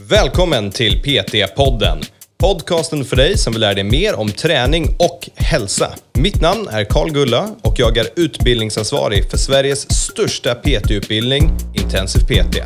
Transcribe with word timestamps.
Välkommen 0.00 0.70
till 0.70 1.02
PT-podden. 1.02 1.98
Podcasten 2.38 3.04
för 3.04 3.16
dig 3.16 3.38
som 3.38 3.52
vill 3.52 3.60
lära 3.60 3.74
dig 3.74 3.84
mer 3.84 4.14
om 4.14 4.28
träning 4.28 4.96
och 4.98 5.28
hälsa. 5.34 5.90
Mitt 6.12 6.40
namn 6.40 6.68
är 6.70 6.84
Karl 6.84 7.10
Gulla 7.10 7.48
och 7.62 7.74
jag 7.78 7.96
är 7.96 8.06
utbildningsansvarig 8.16 9.30
för 9.30 9.38
Sveriges 9.38 9.90
största 9.90 10.54
PT-utbildning, 10.54 11.50
Intensiv 11.74 12.20
PT. 12.20 12.56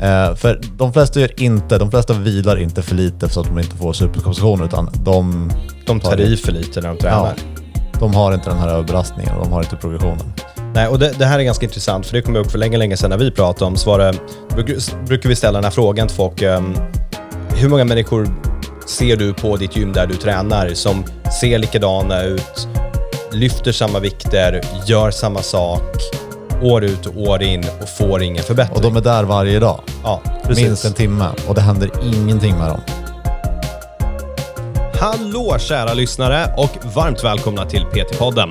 Eh, 0.00 0.34
för 0.34 0.60
de 0.78 0.92
flesta 0.92 1.20
gör 1.20 1.42
inte, 1.42 1.78
de 1.78 1.90
flesta 1.90 2.12
vilar 2.12 2.56
inte 2.56 2.82
för 2.82 2.94
lite 2.94 3.28
så 3.28 3.40
att 3.40 3.46
de 3.46 3.58
inte 3.58 3.76
får 3.76 3.92
superkompensation 3.92 4.64
utan 4.64 4.90
de, 5.04 5.52
De 5.86 6.00
tar 6.00 6.20
i 6.20 6.36
för 6.36 6.52
lite 6.52 6.80
när 6.80 6.88
de 6.88 6.96
ja, 6.96 7.02
tränar. 7.02 7.34
de 8.00 8.14
har 8.14 8.34
inte 8.34 8.50
den 8.50 8.58
här 8.58 8.68
överbelastningen 8.68 9.34
och 9.36 9.44
de 9.44 9.52
har 9.52 9.62
inte 9.62 9.76
progressionen. 9.76 10.32
Nej, 10.76 10.88
och 10.88 10.98
det, 10.98 11.12
det 11.18 11.24
här 11.26 11.38
är 11.38 11.42
ganska 11.42 11.64
intressant, 11.66 12.06
för 12.06 12.12
det 12.12 12.22
kom 12.22 12.36
upp 12.36 12.50
för 12.50 12.58
länge, 12.58 12.76
länge 12.76 12.96
sedan 12.96 13.10
när 13.10 13.18
vi 13.18 13.30
pratade 13.30 13.64
om, 13.64 13.76
så 13.76 13.90
var 13.90 13.98
det, 13.98 14.14
bruk- 14.48 15.06
brukar 15.06 15.28
vi 15.28 15.36
ställa 15.36 15.58
den 15.58 15.64
här 15.64 15.70
frågan 15.70 16.08
till 16.08 16.16
folk. 16.16 16.42
ehm, 16.42 16.74
hur 17.54 17.68
många 17.68 17.84
människor 17.84 18.28
ser 18.86 19.16
du 19.16 19.34
på 19.34 19.56
ditt 19.56 19.76
gym 19.76 19.92
där 19.92 20.06
du 20.06 20.14
tränar 20.16 20.74
som 20.74 21.04
ser 21.40 21.58
likadana 21.58 22.22
ut, 22.22 22.68
lyfter 23.32 23.72
samma 23.72 23.98
vikter, 23.98 24.60
gör 24.86 25.10
samma 25.10 25.42
sak, 25.42 25.96
år 26.62 26.84
ut 26.84 27.06
och 27.06 27.16
år 27.22 27.42
in 27.42 27.64
och 27.82 27.88
får 27.88 28.22
ingen 28.22 28.44
förbättring? 28.44 28.76
Och 28.76 28.82
de 28.82 28.96
är 28.96 29.00
där 29.00 29.24
varje 29.24 29.58
dag. 29.58 29.80
ja, 30.02 30.20
precis. 30.46 30.64
Minst 30.64 30.84
en 30.84 30.92
timme 30.92 31.28
och 31.48 31.54
det 31.54 31.60
händer 31.60 31.90
ingenting 32.02 32.58
med 32.58 32.68
dem. 32.68 32.80
Hallå 35.00 35.56
kära 35.58 35.94
lyssnare 35.94 36.54
och 36.56 36.70
varmt 36.94 37.24
välkomna 37.24 37.66
till 37.66 37.84
PT-podden. 37.84 38.50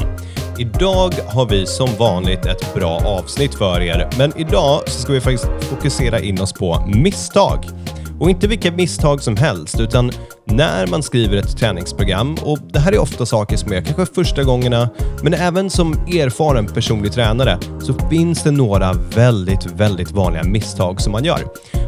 Idag 0.58 1.14
har 1.28 1.46
vi 1.46 1.66
som 1.66 1.90
vanligt 2.00 2.46
ett 2.46 2.74
bra 2.74 3.02
avsnitt 3.06 3.56
för 3.56 3.82
er, 3.82 4.10
men 4.18 4.34
idag 4.38 4.82
så 4.88 5.00
ska 5.00 5.14
vi 5.14 5.22
faktiskt 5.22 5.50
fokusera 5.62 6.20
in 6.20 6.42
oss 6.42 6.54
på 6.54 6.86
misstag. 6.88 7.66
Och 8.20 8.30
inte 8.30 8.48
vilka 8.48 8.72
misstag 8.72 9.22
som 9.22 9.38
helst, 9.38 9.80
utan 9.80 10.12
när 10.46 10.88
man 10.88 11.04
skriver 11.04 11.38
ett 11.38 11.58
träningsprogram. 11.58 12.38
Och 12.42 12.60
Det 12.74 12.80
här 12.80 12.92
är 12.92 13.00
ofta 13.00 13.26
saker 13.26 13.58
som 13.58 13.74
är 13.74 13.82
kanske 13.82 14.06
första 14.16 14.44
gångerna, 14.44 14.90
men 15.24 15.34
även 15.34 15.70
som 15.70 15.94
erfaren 15.94 16.66
personlig 16.66 17.14
tränare 17.14 17.60
så 17.82 17.94
finns 18.10 18.44
det 18.44 18.52
några 18.52 18.94
väldigt, 18.94 19.66
väldigt 19.66 20.12
vanliga 20.12 20.44
misstag 20.44 21.02
som 21.02 21.12
man 21.12 21.24
gör. 21.24 21.40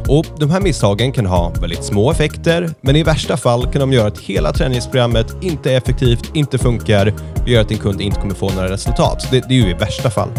Och 0.10 0.26
De 0.40 0.50
här 0.50 0.62
misstagen 0.62 1.12
kan 1.12 1.26
ha 1.26 1.52
väldigt 1.62 1.84
små 1.84 2.12
effekter, 2.12 2.70
men 2.82 2.96
i 2.96 3.04
värsta 3.04 3.38
fall 3.38 3.68
kan 3.72 3.80
de 3.80 3.94
göra 3.94 4.08
att 4.08 4.20
hela 4.20 4.54
träningsprogrammet 4.54 5.36
inte 5.42 5.74
är 5.74 5.78
effektivt, 5.78 6.36
inte 6.36 6.58
funkar 6.58 7.14
och 7.42 7.50
gör 7.50 7.62
att 7.62 7.70
din 7.70 7.78
kund 7.78 8.02
inte 8.02 8.20
kommer 8.20 8.36
få 8.36 8.50
några 8.50 8.72
resultat. 8.72 9.28
Det, 9.32 9.40
det 9.40 9.54
är 9.54 9.64
ju 9.64 9.70
i 9.70 9.74
värsta 9.74 10.10
fall. 10.10 10.30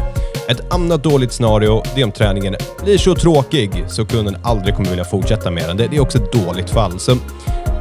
Ett 0.48 0.72
annat 0.74 1.02
dåligt 1.02 1.32
scenario 1.32 1.82
det 1.94 2.00
är 2.00 2.04
om 2.04 2.12
träningen 2.12 2.56
blir 2.84 2.98
så 2.98 3.14
tråkig 3.14 3.84
så 3.88 4.04
kunden 4.04 4.36
aldrig 4.42 4.74
kommer 4.74 4.88
vilja 4.88 5.04
fortsätta 5.04 5.50
med 5.50 5.68
den. 5.68 5.76
Det, 5.76 5.86
det 5.86 5.96
är 5.96 6.00
också 6.00 6.18
ett 6.18 6.32
dåligt 6.32 6.70
fall. 6.70 6.98
Så 6.98 7.16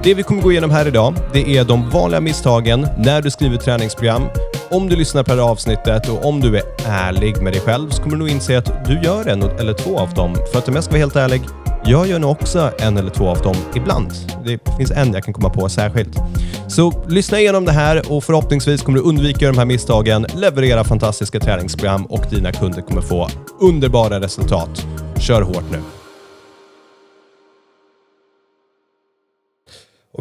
det 0.03 0.13
vi 0.13 0.23
kommer 0.23 0.41
gå 0.41 0.51
igenom 0.51 0.71
här 0.71 0.87
idag, 0.87 1.15
det 1.33 1.57
är 1.57 1.63
de 1.63 1.89
vanliga 1.89 2.21
misstagen 2.21 2.87
när 2.97 3.21
du 3.21 3.31
skriver 3.31 3.57
träningsprogram. 3.57 4.23
Om 4.69 4.89
du 4.89 4.95
lyssnar 4.95 5.23
på 5.23 5.35
det 5.35 5.41
här 5.41 5.49
avsnittet 5.49 6.09
och 6.09 6.25
om 6.25 6.41
du 6.41 6.57
är 6.57 6.63
ärlig 6.85 7.41
med 7.41 7.53
dig 7.53 7.61
själv 7.61 7.89
så 7.89 8.01
kommer 8.01 8.15
du 8.15 8.19
nog 8.19 8.29
inse 8.29 8.57
att 8.57 8.85
du 8.85 9.01
gör 9.01 9.27
en 9.27 9.43
eller 9.43 9.73
två 9.73 9.99
av 9.99 10.13
dem. 10.13 10.35
För 10.51 10.59
att 10.59 10.67
om 10.67 10.75
jag 10.75 10.83
ska 10.83 10.91
vara 10.91 10.99
helt 10.99 11.15
ärlig, 11.15 11.41
jag 11.89 12.07
gör 12.07 12.19
nog 12.19 12.31
också 12.31 12.71
en 12.79 12.97
eller 12.97 13.09
två 13.09 13.29
av 13.29 13.41
dem 13.41 13.55
ibland. 13.75 14.11
Det 14.45 14.59
finns 14.77 14.91
en 14.91 15.13
jag 15.13 15.23
kan 15.23 15.33
komma 15.33 15.49
på 15.49 15.69
särskilt. 15.69 16.17
Så 16.67 17.03
lyssna 17.07 17.39
igenom 17.39 17.65
det 17.65 17.71
här 17.71 18.11
och 18.11 18.23
förhoppningsvis 18.23 18.81
kommer 18.81 18.97
du 18.97 19.03
undvika 19.03 19.47
de 19.47 19.57
här 19.57 19.65
misstagen, 19.65 20.25
leverera 20.35 20.83
fantastiska 20.83 21.39
träningsprogram 21.39 22.05
och 22.05 22.25
dina 22.29 22.51
kunder 22.51 22.81
kommer 22.81 23.01
få 23.01 23.29
underbara 23.59 24.19
resultat. 24.19 24.85
Kör 25.19 25.41
hårt 25.41 25.71
nu! 25.71 25.96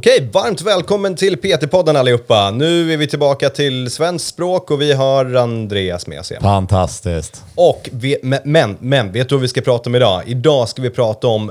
Okej, 0.06 0.28
varmt 0.32 0.60
välkommen 0.60 1.16
till 1.16 1.36
PT-podden 1.36 1.96
allihopa. 1.96 2.50
Nu 2.50 2.92
är 2.92 2.96
vi 2.96 3.06
tillbaka 3.06 3.50
till 3.50 3.90
svensk 3.90 4.26
språk 4.26 4.70
och 4.70 4.80
vi 4.80 4.92
har 4.92 5.34
Andreas 5.34 6.06
med 6.06 6.20
oss 6.20 6.30
igen. 6.30 6.42
Fantastiskt. 6.42 7.44
Och 7.54 7.88
vi, 7.92 8.16
men, 8.22 8.40
men, 8.44 8.76
men, 8.80 9.12
vet 9.12 9.28
du 9.28 9.34
vad 9.34 9.42
vi 9.42 9.48
ska 9.48 9.60
prata 9.60 9.90
om 9.90 9.94
idag? 9.94 10.22
Idag 10.26 10.68
ska 10.68 10.82
vi 10.82 10.90
prata 10.90 11.26
om 11.26 11.50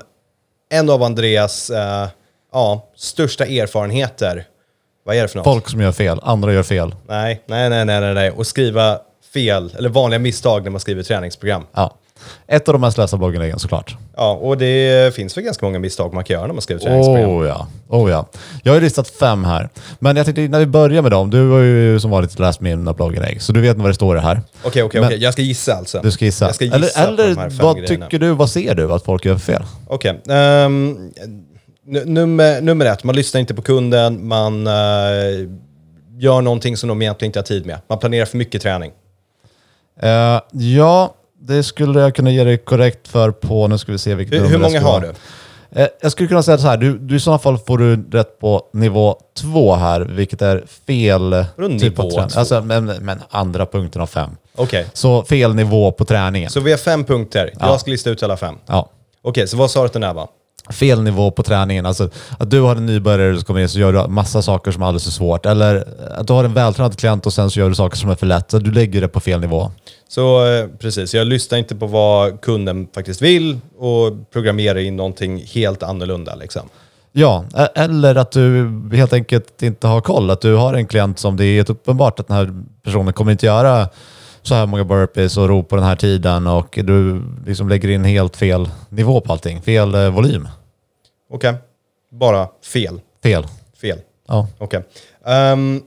en 0.72 0.90
av 0.90 1.04
Andreas 1.04 1.70
eh, 1.70 2.08
ja, 2.54 2.92
största 2.96 3.46
erfarenheter. 3.46 4.46
Vad 5.06 5.16
är 5.16 5.22
det 5.22 5.28
för 5.28 5.38
något? 5.38 5.46
Folk 5.46 5.70
som 5.70 5.82
gör 5.82 5.92
fel, 5.92 6.20
andra 6.24 6.54
gör 6.54 6.64
fel. 6.64 6.96
Nej, 7.08 7.44
nej, 7.46 7.70
nej, 7.70 7.86
nej, 7.86 8.02
nej, 8.02 8.14
nej. 8.14 8.32
Och 8.32 8.48
skriva 8.48 9.00
fel, 9.34 9.74
eller 9.78 9.90
vanliga 9.90 10.20
misstag 10.20 10.64
när 10.64 10.72
man 10.72 10.82
skriver 10.82 11.04
träningsprogram. 11.04 11.64
Ja. 11.74 11.98
Ett 12.48 12.68
av 12.68 12.74
de 12.74 12.82
mest 12.82 12.98
lästa 12.98 13.18
blogginläggen 13.18 13.60
såklart. 13.60 13.98
Ja, 14.18 14.32
och 14.34 14.58
det 14.58 15.16
finns 15.16 15.38
väl 15.38 15.44
ganska 15.44 15.66
många 15.66 15.80
misstag 15.80 16.14
man 16.14 16.24
kan 16.24 16.34
göra 16.34 16.48
när 16.48 16.54
man 16.54 16.62
skriver 16.62 16.82
träningsprogram. 16.82 17.30
Oh 17.30 17.48
ja. 17.48 17.68
oh 17.88 18.12
ja. 18.12 18.26
Jag 18.64 18.72
har 18.72 18.78
ju 18.78 18.84
listat 18.84 19.08
fem 19.08 19.44
här. 19.44 19.70
Men 20.00 20.16
jag 20.16 20.26
tänkte 20.26 20.48
när 20.48 20.60
vi 20.60 20.66
börjar 20.66 21.02
med 21.02 21.12
dem, 21.12 21.30
du 21.30 21.50
har 21.50 21.60
ju 21.60 22.00
som 22.00 22.12
vanligt 22.12 22.40
läst 22.40 22.62
mina 22.62 22.94
blogginlägg, 22.94 23.42
så 23.42 23.52
du 23.54 23.62
vet 23.62 23.78
vad 23.78 23.90
det 23.90 23.94
står 23.94 24.16
här. 24.16 24.42
Okej, 24.64 24.84
okej, 24.84 25.02
Men- 25.02 25.08
okej. 25.08 25.20
Jag 25.24 25.34
ska 25.34 25.42
gissa 25.42 25.74
alltså. 25.74 26.00
Du 26.04 26.12
ska 26.12 26.26
gissa. 26.26 26.54
Ska 26.54 26.66
gissa 26.66 26.78
eller 27.04 27.24
eller 27.26 27.50
vad 27.64 27.78
grejerna. 27.78 28.06
tycker 28.06 28.20
du, 28.20 28.32
vad 28.32 28.50
ser 28.50 28.76
du 28.76 28.92
att 28.94 29.04
folk 29.04 29.26
gör 29.26 29.36
för 29.38 29.54
fel? 29.54 29.64
Okej. 29.88 30.22
n- 30.28 31.12
nummer, 32.06 32.62
nummer 32.62 32.86
ett, 32.86 33.04
man 33.04 33.16
lyssnar 33.16 33.42
inte 33.42 33.54
på 33.54 33.62
kunden, 33.62 34.28
man 34.28 34.68
eh, 34.68 34.74
gör 36.18 36.42
någonting 36.42 36.78
som 36.78 36.90
de 36.90 37.02
egentligen 37.02 37.30
inte 37.30 37.40
har 37.40 37.44
tid 37.44 37.66
med. 37.66 37.78
Man 37.90 38.00
planerar 38.00 38.26
för 38.26 38.38
mycket 38.38 38.62
träning. 38.62 38.92
Eh, 40.02 40.42
ja, 40.52 41.16
det 41.40 41.64
skulle 41.64 42.00
jag 42.00 42.16
kunna 42.16 42.32
ge 42.32 42.44
dig 42.44 42.58
korrekt 42.58 43.08
för 43.08 43.32
på, 43.32 43.68
nu 43.68 43.78
ska 43.78 43.92
vi 43.92 43.98
se 43.98 44.16
vilket 44.16 44.42
Hur, 44.42 44.48
hur 44.48 44.58
många 44.58 44.82
har 44.82 45.02
du? 45.02 45.14
Eh, 45.82 45.88
jag 46.02 46.12
skulle 46.12 46.28
kunna 46.28 46.44
säga 46.44 46.58
så 46.58 46.68
här, 46.68 46.78
du, 46.78 46.98
du, 46.98 47.16
i 47.16 47.20
sådana 47.20 47.40
fall 47.40 47.58
får 47.58 47.78
du 47.78 48.10
rätt 48.12 48.40
på 48.40 48.70
nivå 48.74 49.16
två 49.38 49.76
här, 49.76 50.02
vilket 50.02 50.42
är 50.42 50.64
fel 50.88 51.46
Vadå 51.56 51.80
typ 51.80 52.00
av 52.00 52.10
träning. 52.10 52.30
Alltså, 52.36 52.62
men, 52.62 52.86
men 52.86 53.22
andra 53.30 53.66
punkten 53.66 54.02
av 54.02 54.08
fem. 54.08 54.30
Okej, 54.56 54.86
Så 54.94 55.24
fel 55.24 55.56
nivå 55.56 55.92
på 55.92 56.06
träningen. 56.06 56.50
så 56.50 56.60
vi 56.60 56.72
har 56.72 56.78
fem 56.78 57.04
punkter. 57.04 57.54
Ja. 57.60 57.68
Jag 57.68 57.80
ska 57.80 57.92
lista 57.92 58.10
ut 58.10 58.24
alla 58.24 58.38
fem. 58.38 58.56
Ja. 58.66 58.90
Okej, 59.22 59.48
så 59.48 59.58
vad 59.58 59.72
sa 59.72 59.80
du 59.80 59.86
att 59.86 59.94
den 59.94 60.04
här 60.04 60.14
var? 60.14 60.28
Fel 60.70 61.02
nivå 61.02 61.32
på 61.32 61.44
träningen. 61.44 61.86
Alltså 61.86 62.10
att 62.40 62.52
du 62.52 62.62
har 62.62 62.76
en 62.76 62.86
nybörjare 62.86 63.36
som 63.36 63.44
kommer 63.44 63.60
in 63.60 63.70
så 63.70 63.80
gör 63.80 63.94
du 63.94 64.08
massa 64.08 64.42
saker 64.42 64.72
som 64.72 64.82
är 64.82 64.86
alldeles 64.86 65.04
för 65.04 65.12
svårt. 65.12 65.46
Eller 65.46 65.88
att 66.18 66.28
du 66.28 66.34
har 66.34 66.44
en 66.44 66.54
vältränad 66.54 66.98
klient 66.98 67.26
och 67.26 67.34
sen 67.34 67.52
så 67.52 67.60
gör 67.60 67.70
du 67.70 67.76
saker 67.76 67.98
som 67.98 68.10
är 68.10 68.16
för 68.16 68.26
lätt. 68.26 68.52
Så 68.52 68.60
du 68.60 68.72
lägger 68.72 69.02
det 69.02 69.08
på 69.08 69.20
fel 69.20 69.40
nivå. 69.40 69.72
Så 70.08 70.46
eh, 70.46 70.68
precis, 70.80 71.14
jag 71.14 71.28
lyssnar 71.28 71.58
inte 71.58 71.76
på 71.76 71.88
vad 71.88 72.42
kunden 72.42 72.88
faktiskt 72.96 73.22
vill 73.22 73.60
och 73.78 74.32
programmerar 74.32 74.80
in 74.80 74.96
någonting 74.96 75.44
helt 75.54 75.84
annorlunda. 75.84 76.36
Liksom. 76.36 76.70
Ja, 77.12 77.46
e- 77.58 77.68
eller 77.76 78.16
att 78.16 78.32
du 78.32 78.72
helt 78.94 79.14
enkelt 79.14 79.62
inte 79.64 79.88
har 79.88 80.02
koll. 80.02 80.30
Att 80.30 80.42
du 80.42 80.56
har 80.56 80.74
en 80.74 80.88
klient 80.88 81.20
som 81.20 81.38
det 81.38 81.46
är 81.46 81.56
helt 81.56 81.70
uppenbart 81.70 82.20
att 82.20 82.28
den 82.28 82.38
här 82.38 82.64
personen 82.84 83.14
kommer 83.14 83.32
inte 83.32 83.46
göra 83.46 83.90
så 84.48 84.56
här 84.56 84.66
många 84.66 84.84
burpees 84.84 85.38
och 85.38 85.50
ro 85.50 85.64
på 85.64 85.76
den 85.76 85.86
här 85.86 85.96
tiden 85.96 86.48
och 86.48 86.80
du 86.84 87.22
liksom 87.46 87.70
lägger 87.70 87.90
in 87.90 88.04
helt 88.06 88.36
fel 88.38 88.70
nivå 88.90 89.22
på 89.22 89.32
allting. 89.32 89.62
Fel 89.62 89.96
eh, 89.96 90.10
volym. 90.10 90.48
Okej, 91.30 91.54
bara 92.12 92.48
fel. 92.74 93.02
Fel. 93.24 93.48
Fel. 93.82 94.00
Ja. 94.28 94.48
Okej. 94.58 94.84
Ehm, 95.26 95.82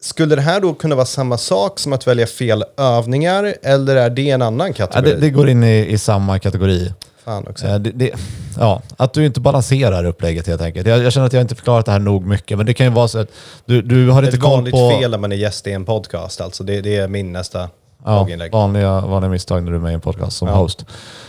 skulle 0.00 0.36
det 0.36 0.42
här 0.42 0.60
då 0.60 0.74
kunna 0.74 0.94
vara 0.94 1.06
samma 1.06 1.38
sak 1.38 1.78
som 1.78 1.92
att 1.92 2.06
välja 2.06 2.26
fel 2.26 2.64
övningar 2.76 3.54
eller 3.62 3.96
är 3.96 4.10
det 4.10 4.30
en 4.30 4.42
annan 4.42 4.66
Ja, 4.68 4.72
kategori? 4.74 5.10
det, 5.14 5.20
det 5.20 5.30
går 5.30 5.48
in 5.48 5.64
i, 5.64 5.86
i 5.86 5.98
samma 5.98 6.38
kategori. 6.38 6.92
Fan 7.24 7.46
också. 7.48 7.66
Eh, 7.66 7.78
Det, 7.78 7.90
det, 7.90 8.10
ja, 8.58 8.82
att 8.96 9.12
du 9.12 9.26
inte 9.26 9.40
balanserar 9.40 10.04
upplägget 10.04 10.46
helt 10.46 10.60
enkelt. 10.62 10.86
Jag, 10.86 11.02
jag 11.02 11.12
känner 11.12 11.26
att 11.26 11.32
jag 11.32 11.40
inte 11.42 11.54
förklarat 11.54 11.86
det 11.86 11.92
här 11.92 11.98
nog 11.98 12.26
mycket, 12.26 12.56
men 12.56 12.66
det 12.66 12.74
kan 12.74 12.86
ju 12.86 12.92
vara 12.92 13.08
så 13.08 13.18
att 13.18 13.28
du, 13.64 13.82
du 13.82 14.10
har 14.10 14.22
inte 14.22 14.34
Ett 14.36 14.42
koll 14.42 14.50
vanligt 14.50 14.72
på... 14.74 14.90
fel 15.00 15.10
när 15.10 15.18
man 15.18 15.32
är 15.32 15.36
gäst 15.36 15.66
i 15.66 15.72
en 15.72 15.84
podcast 15.84 16.40
alltså. 16.40 16.64
Det, 16.64 16.80
det 16.80 16.96
är 16.96 17.08
min 17.08 17.32
nästa 17.32 17.68
Ja, 18.04 18.28
vanliga, 18.52 19.00
vanliga 19.00 19.30
misstag 19.30 19.62
när 19.62 19.70
du 19.70 19.76
är 19.76 19.80
med 19.80 19.90
i 19.90 19.94
en 19.94 20.00
podcast 20.00 20.36
som 20.36 20.48
Ja. 20.48 20.54
host. 20.54 20.84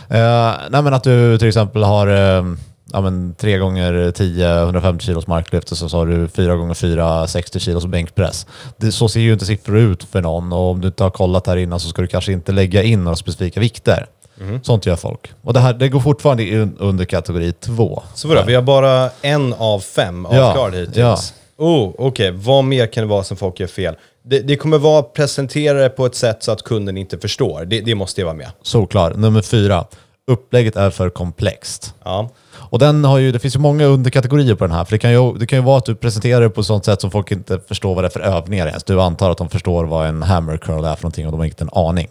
Eh, 0.08 0.50
nej 0.70 0.82
men 0.82 0.94
att 0.94 1.04
du 1.04 1.38
till 1.38 1.48
exempel 1.48 1.82
har 1.82 2.06
eh, 2.06 2.44
ja, 2.92 3.00
men 3.00 3.34
3 3.34 3.58
gånger 3.58 4.10
10 4.10 4.58
150 4.62 5.04
kilos 5.06 5.26
marklyft 5.26 5.70
och 5.72 5.78
så 5.78 5.96
har 5.98 6.06
du 6.06 6.28
4 6.28 6.56
gånger 6.56 6.74
4 6.74 7.26
60 7.26 7.60
kilos 7.60 7.86
bänkpress. 7.86 8.46
Det, 8.76 8.92
så 8.92 9.08
ser 9.08 9.20
ju 9.20 9.32
inte 9.32 9.46
siffror 9.46 9.78
ut 9.78 10.04
för 10.04 10.20
någon 10.20 10.52
och 10.52 10.70
om 10.70 10.80
du 10.80 10.88
inte 10.88 11.02
har 11.02 11.10
kollat 11.10 11.46
här 11.46 11.56
innan 11.56 11.80
så 11.80 11.88
ska 11.88 12.02
du 12.02 12.08
kanske 12.08 12.32
inte 12.32 12.52
lägga 12.52 12.82
in 12.82 13.04
några 13.04 13.16
specifika 13.16 13.60
vikter. 13.60 14.06
Mhm. 14.40 14.60
Sånt 14.62 14.86
gör 14.86 14.96
folk. 14.96 15.30
Och 15.42 15.52
det 15.52 15.60
här 15.60 15.72
det 15.74 15.88
går 15.88 16.00
fortfarande 16.00 16.68
under 16.78 17.04
kategori 17.04 17.52
2. 17.52 18.02
Så 18.14 18.28
vadå, 18.28 18.42
vi 18.46 18.54
har 18.54 18.62
bara 18.62 19.10
en 19.22 19.54
av 19.58 19.80
fem 19.80 20.26
Ja, 20.30 20.44
avklarade 20.48 20.76
hittills? 20.78 20.96
ja. 20.96 21.16
Oh, 21.56 21.92
Okej, 21.98 22.30
vad 22.30 22.64
mer 22.64 22.86
kan 22.86 23.02
det 23.04 23.08
vara 23.08 23.24
som 23.24 23.36
folk 23.36 23.60
gör 23.60 23.66
fel? 23.66 23.94
Det, 24.24 24.40
det 24.40 24.56
kommer 24.56 24.78
vara 24.78 25.02
presenterade 25.02 25.88
på 25.88 26.06
ett 26.06 26.14
sätt 26.14 26.42
så 26.42 26.52
att 26.52 26.62
kunden 26.62 26.96
inte 26.96 27.18
förstår. 27.18 27.64
Det, 27.64 27.80
det 27.80 27.94
måste 27.94 28.20
ju 28.20 28.24
vara 28.24 28.34
med. 28.34 28.50
Solklar. 28.62 29.14
Nummer 29.14 29.42
4. 29.42 29.84
Upplägget 30.26 30.76
är 30.76 30.90
för 30.90 31.10
komplext. 31.10 31.94
Ja. 32.04 32.30
Och 32.54 32.78
den 32.78 33.04
har 33.04 33.18
ju, 33.18 33.32
det 33.32 33.38
finns 33.38 33.56
ju 33.56 33.58
många 33.58 33.84
underkategorier 33.84 34.54
på 34.54 34.64
den 34.64 34.76
här. 34.76 34.84
För 34.84 34.92
det 34.92 34.98
kan, 34.98 35.12
ju, 35.12 35.32
det 35.32 35.46
kan 35.46 35.58
ju 35.58 35.64
vara 35.64 35.78
att 35.78 35.84
du 35.84 35.94
presenterar 35.94 36.40
det 36.40 36.50
på 36.50 36.60
ett 36.60 36.66
sånt 36.66 36.84
sätt 36.84 37.00
som 37.00 37.10
folk 37.10 37.32
inte 37.32 37.60
förstår 37.68 37.94
vad 37.94 38.04
det 38.04 38.08
är 38.08 38.10
för 38.10 38.20
övningar 38.20 38.66
ens. 38.66 38.84
Du 38.84 39.00
antar 39.00 39.30
att 39.30 39.38
de 39.38 39.48
förstår 39.48 39.84
vad 39.84 40.08
en 40.08 40.22
hammer 40.22 40.56
curl 40.56 40.84
är 40.84 40.94
för 40.94 41.02
någonting 41.02 41.26
och 41.26 41.32
de 41.32 41.38
har 41.38 41.46
inte 41.46 41.64
en 41.64 41.70
aning. 41.72 42.08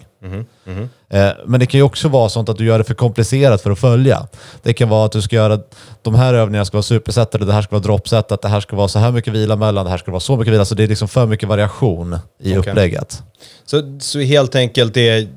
Eh, 1.09 1.29
Men 1.45 1.59
det 1.59 1.65
kan 1.65 1.77
ju 1.77 1.83
också 1.83 2.07
vara 2.07 2.29
sånt 2.29 2.49
att 2.49 2.57
du 2.57 2.65
gör 2.65 2.77
det 2.77 2.83
för 2.83 2.93
komplicerat 2.93 3.61
för 3.61 3.71
att 3.71 3.79
följa. 3.79 4.27
Det 4.63 4.73
kan 4.73 4.89
vara 4.89 5.05
att 5.05 5.11
du 5.11 5.21
ska 5.21 5.35
göra, 5.35 5.59
de 6.01 6.15
här 6.15 6.33
övningarna 6.33 6.65
ska 6.65 6.77
vara 6.77 6.83
supersetade, 6.83 7.45
det 7.45 7.53
här 7.53 7.61
ska 7.61 7.71
vara 7.75 7.83
droppsetat, 7.83 8.41
det 8.41 8.47
här 8.47 8.59
ska 8.59 8.75
vara 8.75 8.87
så 8.87 8.99
här 8.99 9.11
mycket 9.11 9.33
vila 9.33 9.55
mellan, 9.55 9.85
det 9.85 9.91
här 9.91 9.97
ska 9.97 10.11
vara 10.11 10.19
så 10.19 10.37
mycket 10.37 10.53
vila. 10.53 10.65
Så 10.65 10.75
det 10.75 10.83
är 10.83 10.87
liksom 10.87 11.07
för 11.07 11.25
mycket 11.25 11.49
variation 11.49 12.17
i 12.39 12.57
Okej. 12.57 12.71
upplägget. 12.71 13.23
Så, 13.65 13.97
så 14.01 14.19
helt 14.19 14.55
enkelt, 14.55 14.93
det, 14.93 15.27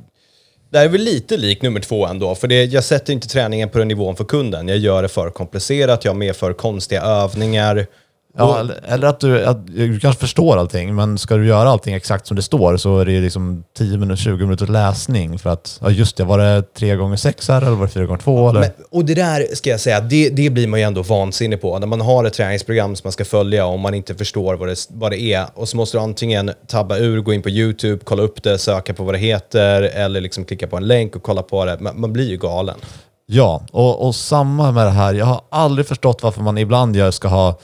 det 0.71 0.79
här 0.79 0.85
är 0.85 0.89
väl 0.89 1.01
lite 1.01 1.37
lik 1.37 1.63
nummer 1.63 1.81
två 1.81 2.07
ändå. 2.07 2.35
För 2.35 2.49
det, 2.49 2.65
jag 2.65 2.85
sätter 2.85 3.13
inte 3.13 3.29
träningen 3.29 3.69
på 3.69 3.79
den 3.79 3.89
nivån 3.89 4.17
för 4.17 4.25
kunden. 4.25 4.69
Jag 4.69 4.79
gör 4.79 5.03
det 5.03 5.09
för 5.09 5.31
komplicerat, 5.31 6.05
jag 6.05 6.13
har 6.13 6.17
med 6.19 6.37
för 6.37 6.53
konstiga 6.53 7.03
övningar. 7.03 7.87
Ja, 8.39 8.59
eller- 8.61 8.81
eller 8.89 9.07
att 9.09 9.21
du, 9.21 9.45
att 9.45 9.67
du 9.67 10.01
kanske 10.01 10.21
förstår 10.21 10.57
allting, 10.57 10.95
men 10.95 11.19
ska 11.19 11.37
du 11.37 11.47
göra 11.47 11.69
allting 11.69 11.95
exakt 11.95 12.27
som 12.27 12.37
det 12.37 12.43
står 12.43 12.77
så 12.77 12.99
är 12.99 13.05
det 13.07 13.21
liksom 13.21 13.65
10 13.79 13.99
minuter, 13.99 14.23
20 14.23 14.45
minuter 14.45 14.67
läsning 14.67 15.39
för 15.39 15.51
att, 15.51 15.79
ja 15.83 15.91
just 15.91 16.17
det, 16.17 16.25
var 16.25 16.39
det 16.39 16.63
3 16.75 16.97
gånger 16.97 17.17
6 17.17 17.49
här 17.49 17.63
eller 17.63 17.71
var 17.77 17.87
det 17.87 17.93
4 17.93 18.07
gånger 18.07 18.21
2 18.21 18.51
eller? 18.51 18.61
Men, 18.61 18.71
och 18.91 19.05
det 19.05 19.15
där 19.15 19.55
ska 19.55 19.71
jag 19.71 19.81
säga, 19.81 20.01
det, 20.01 20.29
det 20.29 20.51
blir 20.51 20.69
man 20.69 20.81
ju 20.81 20.87
ändå 20.87 21.03
vansinnig 21.03 21.61
på. 21.61 21.79
När 21.79 21.87
man 21.87 22.01
har 22.01 22.25
ett 22.25 22.33
träningsprogram 22.33 22.97
som 22.97 23.07
man 23.07 23.13
ska 23.13 23.25
följa 23.25 23.67
och 23.67 23.79
man 23.79 23.95
inte 23.95 24.15
förstår 24.15 24.55
vad 24.55 24.69
det, 24.69 24.87
vad 24.91 25.11
det 25.13 25.21
är. 25.21 25.47
Och 25.55 25.69
så 25.69 25.77
måste 25.77 25.97
du 25.97 26.03
antingen 26.03 26.51
tabba 26.67 26.97
ur, 26.97 27.21
gå 27.21 27.33
in 27.33 27.43
på 27.43 27.51
YouTube, 27.51 28.01
kolla 28.05 28.23
upp 28.23 28.43
det, 28.43 28.59
söka 28.59 28.95
på 28.95 29.05
vad 29.05 29.15
det 29.15 29.19
heter 29.19 29.83
eller 29.83 30.21
liksom 30.21 30.45
klicka 30.45 30.67
på 30.67 30.77
en 30.77 30.87
länk 30.87 31.17
och 31.17 31.23
kolla 31.23 31.43
på 31.43 31.65
det. 31.65 31.77
Man, 31.81 32.01
man 32.01 32.13
blir 32.13 32.29
ju 32.29 32.37
galen. 32.37 32.77
Ja, 33.27 33.63
och, 33.73 34.07
och 34.07 34.15
samma 34.15 34.73
med 34.73 34.87
det 34.87 34.91
här. 34.91 35.15
Jag 35.15 35.27
har 35.27 35.41
aldrig 35.51 35.87
förstått 35.87 36.23
varför 36.23 36.43
man 36.43 36.59
ibland 36.59 36.97
gör, 36.97 37.11
ska 37.11 37.29
ha 37.29 37.59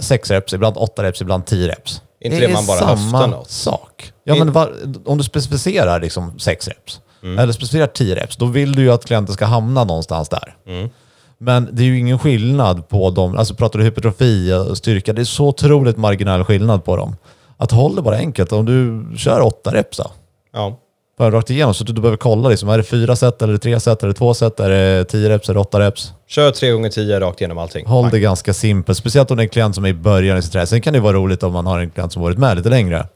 6 0.00 0.30
reps, 0.30 0.52
ibland 0.52 0.76
8 0.76 1.02
reps, 1.02 1.20
ibland 1.22 1.46
10 1.46 1.68
reps. 1.68 2.02
Inte 2.20 2.36
det 2.36 2.46
det 2.46 2.50
är 2.50 2.54
man 2.54 2.66
bara 2.66 2.78
samma 2.78 2.94
höftar 3.18 3.26
något. 3.28 3.50
sak. 3.50 4.12
Ja, 4.24 4.34
In- 4.34 4.38
men 4.38 4.52
var, 4.52 4.72
om 5.04 5.18
du 5.18 5.24
specificerar 5.24 6.00
liksom 6.00 6.38
6 6.38 6.68
reps, 6.68 7.00
Mm. 7.22 7.38
eller 7.38 7.52
specificerar 7.52 7.86
10 7.86 8.14
reps, 8.14 8.36
då 8.36 8.46
vill 8.46 8.74
du 8.74 8.82
ju 8.82 8.90
att 8.92 9.04
klienten 9.04 9.34
ska 9.34 9.44
hamna 9.46 9.84
någonstans 9.84 10.28
där. 10.28 10.56
Mm. 10.66 10.90
Men 11.38 11.68
det 11.72 11.82
är 11.82 11.86
ju 11.86 11.98
ingen 11.98 12.18
skillnad 12.18 12.88
på 12.88 13.10
dem. 13.10 13.38
Alltså 13.38 13.54
pratar 13.54 13.78
du 13.78 13.84
hypertrofi 13.84 14.52
och 14.70 14.76
styrka, 14.78 15.12
det 15.12 15.20
är 15.22 15.24
så 15.24 15.46
otroligt 15.48 15.96
marginell 15.96 16.44
skillnad 16.44 16.84
på 16.84 16.96
dem. 16.96 17.16
Att 17.56 17.70
hålla 17.70 17.96
det 17.96 18.02
bara 18.02 18.16
enkelt. 18.16 18.52
Om 18.52 18.64
du 18.64 19.06
kör 19.18 19.40
8 19.40 19.70
reps 19.74 19.96
då, 19.96 20.10
Ja. 20.52 20.78
Bara 21.18 21.30
rakt 21.30 21.50
igenom, 21.50 21.74
så 21.74 21.84
att 21.84 21.86
du 21.86 22.00
behöver 22.00 22.16
kolla 22.16 22.48
liksom, 22.48 22.68
är 22.68 22.78
det 22.78 22.84
fyra 22.84 23.16
set, 23.16 23.42
eller 23.42 23.56
tre 23.56 23.80
set, 23.80 24.00
det 24.00 24.14
två 24.14 24.34
set, 24.34 24.60
är 24.60 24.70
det 24.70 25.04
10 25.04 25.28
reps, 25.28 25.46
det 25.46 25.58
8 25.58 25.80
reps? 25.80 26.12
Kör 26.26 26.50
3 26.50 26.70
gånger 26.70 26.90
10 26.90 27.20
rakt 27.20 27.40
igenom 27.40 27.58
allting. 27.58 27.86
Håll 27.86 28.10
det 28.10 28.20
ganska 28.20 28.54
simpelt, 28.54 28.98
speciellt 28.98 29.30
om 29.30 29.36
det 29.36 29.40
är 29.40 29.44
en 29.44 29.48
klient 29.48 29.74
som 29.74 29.84
är 29.84 29.88
i 29.88 29.94
början 29.94 30.38
i 30.38 30.42
sitt 30.42 30.52
träning. 30.52 30.66
Sen 30.66 30.80
kan 30.80 30.92
det 30.92 31.00
vara 31.00 31.16
roligt 31.16 31.42
om 31.42 31.52
man 31.52 31.66
har 31.66 31.78
en 31.78 31.90
klient 31.90 32.12
som 32.12 32.22
varit 32.22 32.38
med 32.38 32.56
lite 32.56 32.68
längre. 32.68 33.06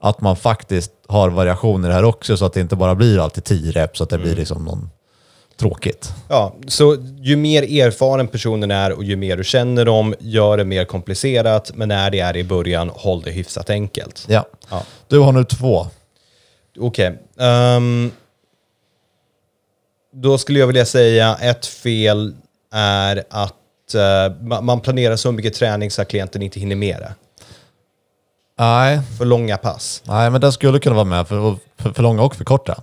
Att 0.00 0.20
man 0.20 0.36
faktiskt 0.36 0.90
har 1.08 1.28
variationer 1.28 1.90
här 1.90 2.04
också 2.04 2.36
så 2.36 2.44
att 2.44 2.52
det 2.52 2.60
inte 2.60 2.76
bara 2.76 2.94
blir 2.94 3.18
alltid 3.24 3.44
10 3.44 3.72
reps 3.72 3.98
så 3.98 4.04
att 4.04 4.10
det 4.10 4.18
blir 4.18 4.36
liksom 4.36 4.64
någon 4.64 4.90
tråkigt. 5.60 6.12
Ja, 6.28 6.56
så 6.66 6.96
ju 7.20 7.36
mer 7.36 7.62
erfaren 7.62 8.28
personen 8.28 8.70
är 8.70 8.92
och 8.92 9.04
ju 9.04 9.16
mer 9.16 9.36
du 9.36 9.44
känner 9.44 9.84
dem, 9.84 10.14
gör 10.20 10.56
det 10.56 10.64
mer 10.64 10.84
komplicerat. 10.84 11.70
Men 11.74 11.88
när 11.88 12.10
det 12.10 12.20
är 12.20 12.36
i 12.36 12.44
början, 12.44 12.90
håll 12.94 13.22
det 13.22 13.30
hyfsat 13.30 13.70
enkelt. 13.70 14.24
Ja. 14.28 14.44
Ja. 14.70 14.82
Du 15.08 15.18
har 15.18 15.32
nu 15.32 15.44
två. 15.44 15.86
Okej. 16.80 17.18
ehm, 17.38 18.10
då 20.12 20.38
skulle 20.38 20.58
jag 20.58 20.66
vilja 20.66 20.84
säga 20.84 21.36
ett 21.40 21.66
fel 21.66 22.34
är 22.72 23.24
att 23.30 23.54
ma- 23.94 24.60
man 24.62 24.80
planerar 24.80 25.16
så 25.16 25.32
mycket 25.32 25.54
träning 25.54 25.90
så 25.90 26.02
att 26.02 26.08
klienten 26.08 26.42
inte 26.42 26.60
hinner 26.60 26.76
med 26.76 26.96
det. 26.98 27.14
Nej, 28.58 29.00
För 29.18 29.24
långa 29.24 29.56
pass. 29.56 30.02
nej 30.06 30.30
men 30.30 30.40
den 30.40 30.52
skulle 30.52 30.78
kunna 30.78 30.94
vara 30.94 31.04
med 31.04 31.28
för, 31.28 31.56
för, 31.76 31.90
för 31.92 32.02
långa 32.02 32.22
och 32.22 32.36
för 32.36 32.44
korta. 32.44 32.82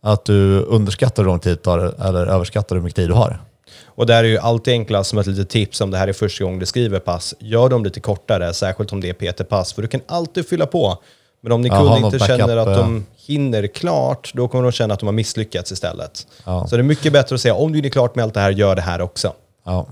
Att 0.00 0.24
du 0.24 0.60
underskattar 0.60 1.22
hur 1.22 1.30
lång 1.30 1.38
tid 1.40 1.52
det 1.52 1.56
tar 1.62 1.78
eller 1.78 2.26
överskattar 2.26 2.76
hur 2.76 2.82
mycket 2.82 2.96
tid 2.96 3.08
du 3.08 3.12
har. 3.14 3.40
Och 3.84 4.06
där 4.06 4.24
är 4.24 4.28
ju 4.28 4.38
alltid 4.38 4.72
enklast 4.72 5.10
som 5.10 5.18
ett 5.18 5.26
litet 5.26 5.48
tips 5.50 5.80
om 5.80 5.90
det 5.90 5.98
här 5.98 6.08
är 6.08 6.12
första 6.12 6.44
gången 6.44 6.58
du 6.60 6.66
skriver 6.66 6.98
pass. 7.00 7.34
Gör 7.38 7.68
dem 7.68 7.84
lite 7.84 8.00
kortare, 8.00 8.54
särskilt 8.54 8.92
om 8.92 9.00
det 9.00 9.08
är 9.22 9.32
PT-pass, 9.32 9.72
för 9.72 9.82
du 9.82 9.88
kan 9.88 10.00
alltid 10.06 10.48
fylla 10.48 10.66
på. 10.66 10.98
Men 11.44 11.52
om 11.52 11.62
din 11.62 11.72
kund 11.72 12.04
inte 12.04 12.18
känner 12.18 12.56
att 12.56 12.76
de 12.78 13.06
hinner 13.26 13.66
klart, 13.66 14.30
då 14.34 14.48
kommer 14.48 14.62
de 14.64 14.72
känna 14.72 14.94
att 14.94 15.00
de 15.00 15.06
har 15.06 15.12
misslyckats 15.12 15.72
istället. 15.72 16.26
Ja. 16.44 16.66
Så 16.66 16.76
det 16.76 16.80
är 16.80 16.84
mycket 16.84 17.12
bättre 17.12 17.34
att 17.34 17.40
säga, 17.40 17.54
om 17.54 17.72
du 17.72 17.78
hinner 17.78 17.88
klart 17.88 18.14
med 18.14 18.22
allt 18.22 18.34
det 18.34 18.40
här, 18.40 18.50
gör 18.50 18.76
det 18.76 18.82
här 18.82 19.00
också. 19.00 19.32
Ja. 19.64 19.86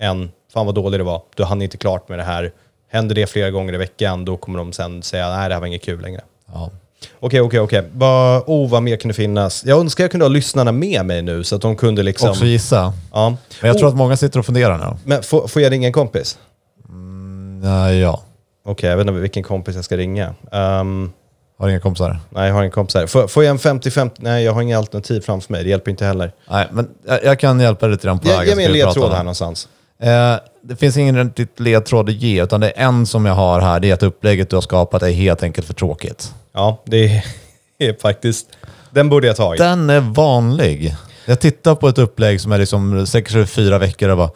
Än, 0.00 0.30
fan 0.52 0.66
vad 0.66 0.74
dålig 0.74 1.00
det 1.00 1.04
var, 1.04 1.22
du 1.36 1.44
hann 1.44 1.62
inte 1.62 1.76
klart 1.76 2.08
med 2.08 2.18
det 2.18 2.22
här. 2.22 2.52
Händer 2.90 3.14
det 3.14 3.26
flera 3.26 3.50
gånger 3.50 3.74
i 3.74 3.76
veckan, 3.76 4.24
då 4.24 4.36
kommer 4.36 4.58
de 4.58 4.72
sen 4.72 5.02
säga, 5.02 5.28
nej 5.36 5.48
det 5.48 5.54
här 5.54 5.60
var 5.60 5.66
inget 5.66 5.82
kul 5.82 6.00
längre. 6.00 6.20
Ja. 6.52 6.70
Okej, 7.20 7.40
okej, 7.40 7.60
okej. 7.60 7.82
Vad- 7.92 8.42
Oh, 8.46 8.68
vad 8.70 8.82
mer 8.82 8.96
kunde 8.96 9.14
finnas? 9.14 9.64
Jag 9.64 9.80
önskar 9.80 10.04
jag 10.04 10.10
kunde 10.10 10.24
ha 10.26 10.30
lyssnarna 10.30 10.72
med 10.72 11.06
mig 11.06 11.22
nu, 11.22 11.44
så 11.44 11.56
att 11.56 11.62
de 11.62 11.76
kunde 11.76 12.02
liksom... 12.02 12.30
Också 12.30 12.44
gissa. 12.44 12.92
ja. 13.12 13.28
Men 13.60 13.68
jag 13.68 13.78
tror 13.78 13.86
Oh, 13.88 13.92
att 13.92 13.96
många 13.96 14.16
sitter 14.16 14.38
och 14.38 14.46
funderar 14.46 14.78
nu. 14.78 14.96
Men 15.04 15.22
får, 15.22 15.48
får 15.48 15.62
jag 15.62 15.72
ringa 15.72 15.86
en 15.86 15.92
kompis? 15.92 16.38
Ja, 17.62 17.92
ja. 17.92 18.22
Okej, 18.64 18.90
jag 18.90 18.96
vet 18.96 19.06
inte 19.06 19.20
vilken 19.20 19.42
kompis 19.42 19.74
jag 19.76 19.84
ska 19.84 19.96
ringa. 19.96 20.34
Ehm, 20.52 21.12
Har 21.58 21.68
inga 21.68 21.80
kompisar? 21.80 22.20
nej, 22.30 22.46
jag 22.46 22.54
har 22.54 22.60
ingen 22.62 22.70
kompis 22.72 22.94
här. 22.94 23.06
Får, 23.06 23.28
får 23.28 23.44
jag 23.44 23.50
en 23.50 23.58
50-50? 23.58 24.10
Nej, 24.18 24.44
jag 24.44 24.52
har 24.52 24.62
inga 24.62 24.78
alternativ 24.78 25.20
framför 25.20 25.52
mig. 25.52 25.64
Det 25.64 25.70
hjälper 25.70 25.90
inte 25.90 26.04
heller. 26.06 26.32
Nej, 26.50 26.66
men 26.72 26.88
jag, 27.06 27.24
jag 27.24 27.38
kan 27.38 27.60
hjälpa 27.60 27.86
dig 27.86 27.92
lite 27.92 28.06
grann 28.06 28.18
på 28.18 28.28
Ge, 28.28 28.32
vägen. 28.36 28.48
ge 28.48 28.56
mig 28.56 28.64
en 28.64 28.72
ledtråd 28.72 29.12
här 29.12 29.18
någonstans. 29.18 29.68
Eh, 30.02 30.34
det 30.62 30.76
finns 30.76 30.96
ingen 30.96 31.24
riktigt 31.24 31.60
ledtråd 31.60 32.08
att 32.08 32.14
ge, 32.14 32.42
utan 32.42 32.60
det 32.60 32.70
är 32.70 32.84
en 32.86 33.06
som 33.06 33.26
jag 33.26 33.34
har 33.34 33.60
här. 33.60 33.80
Det 33.80 33.90
är 33.90 33.94
att 33.94 34.02
upplägget 34.02 34.50
du 34.50 34.56
har 34.56 34.60
skapat 34.60 35.02
är 35.02 35.10
helt 35.10 35.42
enkelt 35.42 35.66
för 35.66 35.74
tråkigt. 35.74 36.34
Ja, 36.52 36.82
det 36.84 37.22
är, 37.78 37.94
faktiskt... 38.02 38.46
Den 38.90 39.08
borde 39.08 39.26
jag 39.26 39.36
ta 39.36 39.54
i. 39.54 39.58
Den 39.58 39.90
är 39.90 40.00
vanlig. 40.00 40.94
Jag 41.26 41.40
tittar 41.40 41.74
på 41.74 41.88
ett 41.88 41.98
upplägg 41.98 42.40
som 42.40 42.52
är 42.52 42.58
liksom 42.58 43.06
sträcker 43.06 43.30
sig 43.30 43.38
över 43.38 43.46
fyra 43.48 43.78
veckor 43.78 44.08
och 44.08 44.16
bara... 44.16 44.30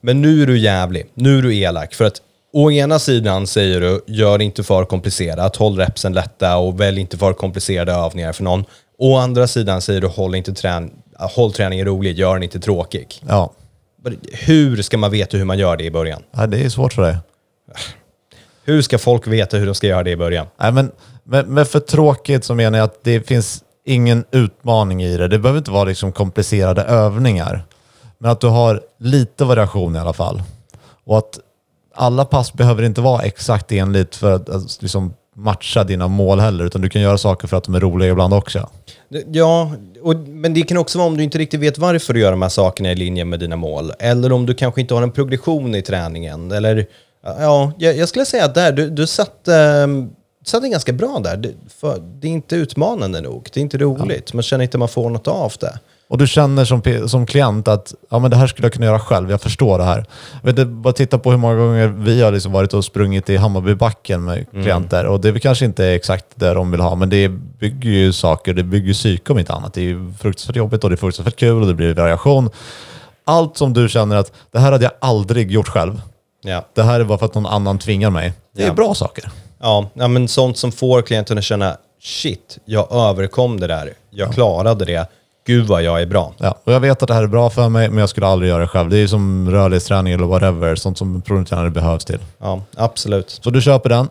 Men 0.00 0.22
nu 0.22 0.42
är 0.42 0.46
du 0.46 0.58
jävlig. 0.58 1.06
Nu 1.14 1.38
är 1.38 1.42
du 1.42 1.56
elak. 1.56 1.94
För 1.94 2.04
att 2.04 2.20
å 2.54 2.70
ena 2.70 2.98
sidan 2.98 3.46
säger 3.46 3.80
du, 3.80 4.04
gör 4.06 4.42
inte 4.42 4.62
för 4.62 4.84
komplicerat. 4.84 5.56
Håll 5.56 5.76
repsen 5.78 6.12
lätta 6.12 6.56
och 6.56 6.80
välj 6.80 7.00
inte 7.00 7.18
för 7.18 7.32
komplicerade 7.32 7.92
övningar 7.92 8.32
för 8.32 8.44
någon. 8.44 8.64
Å 8.98 9.16
andra 9.16 9.46
sidan 9.46 9.80
säger 9.80 10.00
du, 10.00 10.06
håll, 10.06 10.34
inte 10.34 10.54
trän 10.54 10.90
håll 11.18 11.52
träningen 11.52 11.86
rolig. 11.86 12.18
Gör 12.18 12.34
den 12.34 12.42
inte 12.42 12.60
tråkig. 12.60 13.22
Ja, 13.28 13.52
Men 14.02 14.20
Hur 14.32 14.82
ska 14.82 14.98
man 14.98 15.10
veta 15.10 15.36
hur 15.36 15.44
man 15.44 15.58
gör 15.58 15.76
det 15.76 15.84
i 15.84 15.90
början? 15.90 16.22
Nej, 16.30 16.48
det 16.48 16.64
är 16.64 16.68
svårt 16.68 16.92
för 16.92 17.02
dig. 17.02 17.16
Hur 18.64 18.82
ska 18.82 18.98
folk 18.98 19.26
veta 19.26 19.56
hur 19.56 19.66
de 19.66 19.74
ska 19.74 19.86
göra 19.86 20.02
det 20.02 20.10
i 20.10 20.16
början? 20.16 20.46
Nej, 20.60 20.72
men 20.72 20.90
med, 21.24 21.48
med 21.48 21.68
för 21.68 21.80
tråkigt 21.80 22.44
så 22.44 22.54
menar 22.54 22.78
jag 22.78 22.84
att 22.84 23.04
det 23.04 23.20
finns 23.20 23.64
ingen 23.84 24.24
utmaning 24.30 25.02
i 25.02 25.16
det. 25.16 25.28
Det 25.28 25.38
behöver 25.38 25.58
inte 25.58 25.70
vara 25.70 25.84
liksom 25.84 26.12
komplicerade 26.12 26.82
övningar. 26.82 27.64
Men 28.18 28.30
att 28.30 28.40
du 28.40 28.46
har 28.46 28.82
lite 28.98 29.44
variation 29.44 29.96
i 29.96 29.98
alla 29.98 30.12
fall. 30.12 30.42
Och 31.04 31.18
att 31.18 31.38
alla 31.94 32.24
pass 32.24 32.52
behöver 32.52 32.82
inte 32.82 33.00
vara 33.00 33.22
exakt 33.22 33.72
enligt 33.72 34.16
för 34.16 34.32
att 34.32 34.48
att 34.48 34.82
liksom 34.82 35.14
matcha 35.36 35.84
dina 35.84 36.08
mål 36.08 36.40
heller, 36.40 36.64
utan 36.64 36.80
du 36.80 36.88
kan 36.88 37.02
göra 37.02 37.18
saker 37.18 37.48
för 37.48 37.56
att 37.56 37.64
de 37.64 37.74
är 37.74 37.80
roliga 37.80 38.10
ibland 38.10 38.34
också. 38.34 38.68
Ja, 39.32 39.72
och, 40.02 40.16
men 40.16 40.54
det 40.54 40.62
kan 40.62 40.76
också 40.76 40.98
vara 40.98 41.08
om 41.08 41.16
du 41.16 41.22
inte 41.22 41.38
riktigt 41.38 41.60
vet 41.60 41.78
varför 41.78 42.14
du 42.14 42.20
gör 42.20 42.30
de 42.30 42.42
här 42.42 42.48
sakerna 42.48 42.92
i 42.92 42.94
linje 42.94 43.24
med 43.24 43.40
dina 43.40 43.56
mål. 43.56 43.92
Eller 43.98 44.32
om 44.32 44.46
du 44.46 44.54
kanske 44.54 44.80
inte 44.80 44.94
har 44.94 45.02
en 45.02 45.10
progression 45.10 45.74
i 45.74 45.82
träningen. 45.82 46.50
Eller, 46.52 46.86
ja, 47.22 47.72
jag, 47.78 47.96
jag 47.96 48.08
skulle 48.08 48.24
säga 48.24 48.44
att 48.44 48.54
där, 48.54 48.72
du, 48.72 48.90
du 48.90 49.06
satt, 49.06 49.48
eh, 49.48 49.86
satt 50.44 50.62
den 50.62 50.70
ganska 50.70 50.92
bra 50.92 51.20
där. 51.24 51.36
Det, 51.36 51.52
för, 51.68 52.02
det 52.20 52.26
är 52.26 52.32
inte 52.32 52.56
utmanande 52.56 53.20
nog. 53.20 53.48
Det 53.52 53.60
är 53.60 53.62
inte 53.62 53.78
roligt. 53.78 54.32
Man 54.32 54.42
känner 54.42 54.62
inte 54.62 54.76
att 54.76 54.78
man 54.78 54.88
får 54.88 55.10
något 55.10 55.28
av 55.28 55.52
det. 55.60 55.78
Och 56.08 56.18
du 56.18 56.26
känner 56.26 56.64
som, 56.64 57.08
som 57.08 57.26
klient 57.26 57.68
att 57.68 57.94
ja, 58.10 58.18
men 58.18 58.30
det 58.30 58.36
här 58.36 58.46
skulle 58.46 58.66
jag 58.66 58.72
kunna 58.72 58.86
göra 58.86 58.98
själv, 58.98 59.30
jag 59.30 59.40
förstår 59.40 59.78
det 59.78 59.84
här. 59.84 60.04
Vet 60.42 60.56
du, 60.56 60.64
bara 60.64 60.92
titta 60.92 61.18
på 61.18 61.30
hur 61.30 61.38
många 61.38 61.54
gånger 61.54 61.86
vi 61.88 62.22
har 62.22 62.32
liksom 62.32 62.52
varit 62.52 62.74
och 62.74 62.84
sprungit 62.84 63.30
i 63.30 63.36
Hammarbybacken 63.36 64.24
med 64.24 64.46
klienter. 64.50 65.06
Och 65.06 65.20
det 65.20 65.28
är 65.28 65.32
väl 65.32 65.40
kanske 65.40 65.64
inte 65.64 65.86
exakt 65.86 66.26
det 66.34 66.54
de 66.54 66.70
vill 66.70 66.80
ha, 66.80 66.94
men 66.94 67.10
det 67.10 67.28
bygger 67.28 67.90
ju 67.90 68.12
saker, 68.12 68.54
det 68.54 68.62
bygger 68.62 68.92
psyke 68.92 69.32
om 69.32 69.38
inte 69.38 69.52
annat. 69.52 69.74
Det 69.74 69.80
är 69.80 69.84
ju 69.84 70.12
fruktansvärt 70.20 70.56
jobbigt 70.56 70.84
och 70.84 70.90
det 70.90 70.94
är 70.94 70.96
fruktansvärt 70.96 71.36
kul 71.36 71.60
och 71.60 71.66
det 71.66 71.74
blir 71.74 71.94
variation. 71.94 72.50
Allt 73.26 73.56
som 73.56 73.72
du 73.72 73.88
känner 73.88 74.16
att 74.16 74.32
det 74.52 74.58
här 74.58 74.72
hade 74.72 74.84
jag 74.84 74.92
aldrig 75.00 75.50
gjort 75.50 75.68
själv. 75.68 76.00
Ja. 76.42 76.64
Det 76.74 76.82
här 76.82 77.00
är 77.00 77.04
bara 77.04 77.18
för 77.18 77.26
att 77.26 77.34
någon 77.34 77.46
annan 77.46 77.78
tvingar 77.78 78.10
mig. 78.10 78.32
Det 78.56 78.62
är 78.62 78.66
Ja. 78.66 78.74
bra 78.74 78.94
saker. 78.94 79.30
Ja, 79.60 79.90
ja, 79.94 80.08
men 80.08 80.28
sånt 80.28 80.58
som 80.58 80.72
får 80.72 81.02
klienten 81.02 81.38
att 81.38 81.44
känna 81.44 81.76
shit, 82.02 82.58
jag 82.64 82.92
överkom 82.92 83.60
det 83.60 83.66
där. 83.66 83.92
Jag 84.10 84.32
klarade 84.34 84.84
det. 84.84 85.06
Gud 85.46 85.66
vad 85.66 85.82
jag 85.82 86.02
är 86.02 86.06
bra. 86.06 86.34
Ja, 86.38 86.58
och 86.64 86.72
jag 86.72 86.80
vet 86.80 87.02
att 87.02 87.08
det 87.08 87.14
här 87.14 87.22
är 87.22 87.26
bra 87.26 87.50
för 87.50 87.68
mig, 87.68 87.88
men 87.88 87.98
jag 87.98 88.08
skulle 88.08 88.26
aldrig 88.26 88.48
göra 88.48 88.60
det 88.60 88.68
själv. 88.68 88.90
Det 88.90 88.96
är 88.96 89.00
ju 89.00 89.08
som 89.08 89.50
rörlighetsträning 89.50 90.12
eller 90.12 90.26
whatever, 90.26 90.74
sånt 90.74 90.98
som 90.98 91.22
provtränare 91.22 91.70
behövs 91.70 92.04
till. 92.04 92.18
Ja, 92.38 92.62
absolut. 92.76 93.30
Så 93.30 93.50
du 93.50 93.62
köper 93.62 93.88
den? 93.88 94.08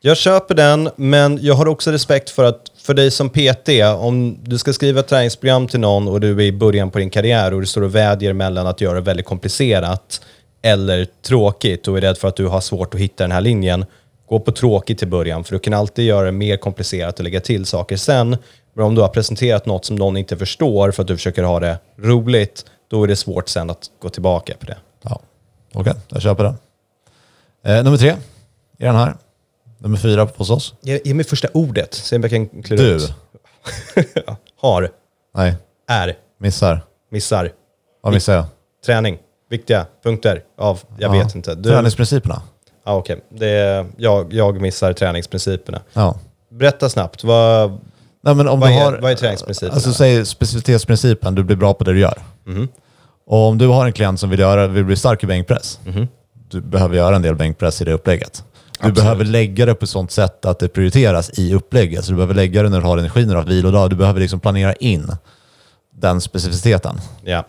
Jag 0.00 0.16
köper 0.16 0.54
den, 0.54 0.90
men 0.96 1.38
jag 1.42 1.54
har 1.54 1.68
också 1.68 1.90
respekt 1.90 2.30
för 2.30 2.44
att 2.44 2.60
för 2.82 2.94
dig 2.94 3.10
som 3.10 3.30
PT, 3.30 3.68
om 3.98 4.38
du 4.42 4.58
ska 4.58 4.72
skriva 4.72 5.00
ett 5.00 5.08
träningsprogram 5.08 5.68
till 5.68 5.80
någon 5.80 6.08
och 6.08 6.20
du 6.20 6.30
är 6.30 6.40
i 6.40 6.52
början 6.52 6.90
på 6.90 6.98
din 6.98 7.10
karriär 7.10 7.54
och 7.54 7.60
du 7.60 7.66
står 7.66 7.82
och 7.82 7.94
vädjar 7.94 8.32
mellan 8.32 8.66
att 8.66 8.80
göra 8.80 8.94
det 8.94 9.00
väldigt 9.00 9.26
komplicerat 9.26 10.20
eller 10.62 11.06
tråkigt 11.26 11.88
och 11.88 11.96
är 11.96 12.00
rädd 12.00 12.18
för 12.18 12.28
att 12.28 12.36
du 12.36 12.46
har 12.46 12.60
svårt 12.60 12.94
att 12.94 13.00
hitta 13.00 13.24
den 13.24 13.32
här 13.32 13.40
linjen, 13.40 13.84
gå 14.28 14.40
på 14.40 14.52
tråkigt 14.52 15.02
i 15.02 15.06
början 15.06 15.44
för 15.44 15.52
du 15.52 15.58
kan 15.58 15.74
alltid 15.74 16.04
göra 16.04 16.26
det 16.26 16.32
mer 16.32 16.56
komplicerat 16.56 17.18
och 17.18 17.24
lägga 17.24 17.40
till 17.40 17.66
saker 17.66 17.96
sen. 17.96 18.36
Men 18.74 18.86
om 18.86 18.94
du 18.94 19.00
har 19.00 19.08
presenterat 19.08 19.66
något 19.66 19.84
som 19.84 19.96
någon 19.96 20.16
inte 20.16 20.36
förstår 20.36 20.90
för 20.90 21.02
att 21.02 21.08
du 21.08 21.16
försöker 21.16 21.42
ha 21.42 21.60
det 21.60 21.78
roligt, 21.96 22.64
då 22.88 23.02
är 23.02 23.06
det 23.08 23.16
svårt 23.16 23.48
sen 23.48 23.70
att 23.70 23.90
gå 23.98 24.08
tillbaka 24.08 24.54
på 24.60 24.66
det. 24.66 24.76
Ja. 25.02 25.20
Okej, 25.72 25.92
jag 26.08 26.22
köper 26.22 26.44
den. 26.44 26.54
Eh, 27.64 27.84
nummer 27.84 27.96
tre 27.98 28.16
i 28.78 28.84
den 28.84 28.94
här. 28.96 29.14
Nummer 29.78 29.96
fyra 29.96 30.28
hos 30.36 30.50
oss. 30.50 30.74
Ge, 30.80 31.00
ge 31.04 31.14
mig 31.14 31.24
första 31.24 31.48
ordet, 31.54 31.94
se 31.94 32.16
om 32.16 32.22
jag 32.22 32.30
kan 32.30 32.62
klura 32.62 32.82
Du. 32.82 32.94
ut. 32.94 33.14
har, 34.60 34.90
Nej, 35.34 35.54
är, 35.88 36.16
missar. 36.38 36.80
missar, 37.10 37.52
Vad 38.00 38.12
missar 38.14 38.34
jag? 38.34 38.44
träning, 38.86 39.18
viktiga 39.50 39.86
punkter 40.02 40.42
av, 40.58 40.80
jag 40.98 41.14
Ja. 41.16 41.22
vet 41.24 41.34
inte. 41.34 41.54
Du, 41.54 41.68
Träningsprinciperna. 41.70 42.42
ja, 42.84 42.94
okej. 42.96 43.20
Det 43.28 43.48
är, 43.48 43.86
jag, 43.96 44.32
jag 44.32 44.60
missar 44.60 44.92
träningsprinciperna. 44.92 45.80
Ja. 45.92 46.18
Berätta 46.48 46.88
snabbt, 46.88 47.24
vad, 47.24 47.78
Nej, 48.24 48.34
men 48.34 48.48
om 48.48 48.60
vad, 48.60 48.70
du 48.70 48.74
är, 48.74 48.84
har, 48.84 48.98
vad 49.02 49.10
är 49.12 49.16
träningsprinciperna? 49.16 49.74
Alltså 49.74 49.92
säg 49.92 50.26
specificitetsprincipen, 50.26 51.34
du 51.34 51.42
blir 51.44 51.56
bra 51.56 51.74
på 51.74 51.84
det 51.84 51.92
du 51.92 51.98
gör. 52.00 52.18
Mhm. 52.46 52.68
Och 53.26 53.48
om 53.48 53.58
du 53.58 53.66
har 53.68 53.86
en 53.86 53.92
klient 53.92 54.20
som 54.20 54.30
vill, 54.30 54.38
göra, 54.40 54.66
vill 54.66 54.84
bli 54.84 54.96
stark 54.96 55.24
i 55.24 55.26
bänkpress, 55.26 55.78
Mhm. 55.84 56.08
du 56.50 56.60
behöver 56.60 56.96
göra 56.96 57.16
en 57.16 57.22
del 57.22 57.34
bänkpress 57.34 57.82
i 57.82 57.84
det 57.84 57.92
upplägget. 57.92 58.44
Du 58.72 58.78
Absolut. 58.78 58.94
behöver 58.94 59.24
lägga 59.24 59.66
det 59.66 59.74
på 59.74 59.84
ett 59.84 59.90
sånt 59.90 60.10
sätt 60.10 60.44
att 60.44 60.58
det 60.58 60.68
prioriteras 60.68 61.38
i 61.38 61.54
upplägget. 61.54 62.04
Så 62.04 62.10
du 62.10 62.16
behöver 62.16 62.34
lägga 62.34 62.62
det 62.62 62.68
när 62.68 62.80
du 62.80 62.86
har 62.86 62.98
energi, 62.98 63.26
när 63.26 63.34
du 63.34 63.40
har 63.40 63.46
vilodag. 63.46 63.90
Du 63.90 63.96
behöver 63.96 64.20
liksom 64.20 64.40
planera 64.40 64.72
in 64.74 65.12
den 65.96 66.20
specificiteten. 66.20 67.00
ja. 67.24 67.44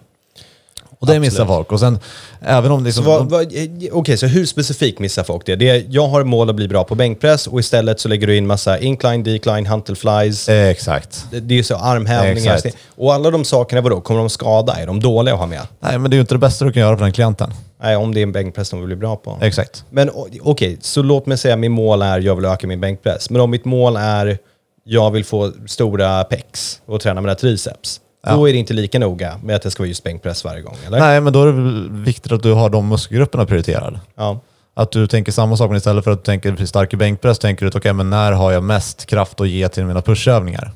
Och 1.00 1.08
det 1.08 1.20
missar 1.20 1.46
folk. 1.46 1.72
Och 1.72 1.80
sen, 1.80 2.00
även 2.42 2.72
om 2.72 2.80
Så 2.80 2.86
liksom, 2.86 3.06
vad, 3.06 3.44
eh, 3.44 3.70
Okej, 3.92 4.18
så 4.18 4.26
hur 4.26 4.46
specifikt 4.46 5.00
missar 5.00 5.24
folk 5.24 5.46
det? 5.46 5.56
det 5.56 5.70
är, 5.70 5.86
jag 5.90 6.08
har 6.08 6.24
mål 6.24 6.50
att 6.50 6.56
bli 6.56 6.68
bra 6.68 6.84
på 6.84 6.96
bänkpress 6.96 7.48
och 7.48 7.60
istället 7.60 8.00
så 8.00 8.10
lägger 8.10 8.28
du 8.28 8.38
in 8.38 8.48
massa 8.48 8.80
incline, 8.80 9.24
decline, 9.24 9.66
huntle 9.66 9.96
flies. 9.96 10.50
Eh, 10.50 10.68
Exakt. 10.70 11.26
Det, 11.32 11.40
det 11.40 11.54
är 11.54 11.58
ju 11.58 11.64
så 11.64 11.76
armhävningar. 11.76 12.56
Exakt. 12.56 12.78
Och 12.96 13.14
alla 13.14 13.32
de 13.32 13.46
sakerna, 13.46 13.82
vadå? 13.82 14.02
Kommer 14.02 14.20
de 14.20 14.30
skada? 14.30 14.74
Är 14.74 14.88
de 14.88 15.00
dåliga 15.00 15.34
att 15.34 15.40
ha 15.40 15.48
med? 15.48 15.68
Nej, 15.80 16.00
men 16.00 16.12
det 16.12 16.16
är 16.16 16.18
ju 16.18 16.22
inte 16.22 16.36
det 16.36 16.40
bästa 16.40 16.66
du 16.66 16.72
kan 16.72 16.82
göra 16.82 16.98
för 16.98 17.04
den 17.04 17.14
klienten. 17.14 17.54
Nej, 17.82 17.96
om 17.96 18.14
det 18.14 18.20
är 18.20 18.24
en 18.24 18.32
bänkpress 18.32 18.70
de 18.70 18.80
vill 18.80 18.88
bli 18.88 18.96
bra 18.96 19.16
på. 19.16 19.38
Exakt. 19.42 19.84
Men 19.90 20.10
okej, 20.42 20.78
så 20.82 21.02
låt 21.02 21.26
mig 21.26 21.38
säga 21.38 21.56
min 21.56 21.72
mål 21.72 22.02
är 22.02 22.20
jag 22.20 22.36
vill 22.36 22.46
öka 22.46 22.68
min 22.68 22.82
bänkpress. 22.82 23.30
Men 23.30 23.42
om 23.42 23.52
mitt 23.52 23.66
mål 23.66 23.96
är 23.96 24.38
jag 24.84 25.12
vill 25.12 25.26
få 25.26 25.52
stora 25.68 26.24
pecs 26.24 26.82
och 26.86 27.02
träna 27.02 27.22
mina 27.22 27.36
triceps. 27.36 28.00
Då 28.34 28.50
är 28.50 28.54
det 28.54 28.60
inte 28.60 28.74
lika 28.74 29.00
noga 29.00 29.40
med 29.44 29.56
att 29.56 29.62
det 29.62 29.72
ska 29.72 29.84
vara 29.84 29.88
just 29.88 30.04
bänkpress 30.04 30.44
varje 30.44 30.62
gång, 30.62 30.78
eller? 30.88 31.00
Nej, 31.00 31.22
men 31.22 31.34
då 31.34 31.42
är 31.42 31.48
det 31.48 31.88
viktigt 31.90 32.32
att 32.32 32.44
du 32.44 32.54
har 32.54 32.70
de 32.70 32.88
muskelgrupperna 32.88 33.46
prioriterade. 33.46 34.00
Ja. 34.16 34.40
Att 34.74 34.92
du 34.92 35.08
tänker 35.08 35.32
samma 35.32 35.58
sak, 35.58 35.70
men 35.70 35.78
istället 35.78 36.04
för 36.04 36.12
att 36.12 36.20
du 36.20 36.24
tänker 36.24 36.66
stark 36.66 36.94
i 36.94 36.98
bänkpress, 36.98 37.40
tänker 37.40 37.66
du 37.66 37.90
att 37.90 37.96
men 37.96 38.10
när 38.10 38.32
har 38.32 38.52
jag 38.52 38.64
mest 38.64 39.06
kraft 39.06 39.42
att 39.42 39.50
ge 39.50 39.70
till 39.70 39.86
mina 39.86 40.02
pushövningar? 40.02 40.72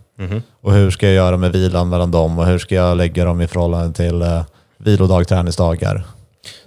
Och 0.61 0.73
hur 0.73 0.91
ska 0.91 1.05
jag 1.05 1.15
göra 1.15 1.37
med 1.37 1.51
vilan 1.51 1.89
mellan 1.89 2.11
dem 2.11 2.39
och 2.39 2.45
hur 2.45 2.59
ska 2.59 2.75
jag 2.75 2.97
lägga 2.97 3.25
dem 3.25 3.41
i 3.41 3.47
förhållande 3.47 3.93
till 3.93 4.21
uh, 4.21 4.41
vilodag, 4.77 5.27
träningsdagar? 5.27 6.03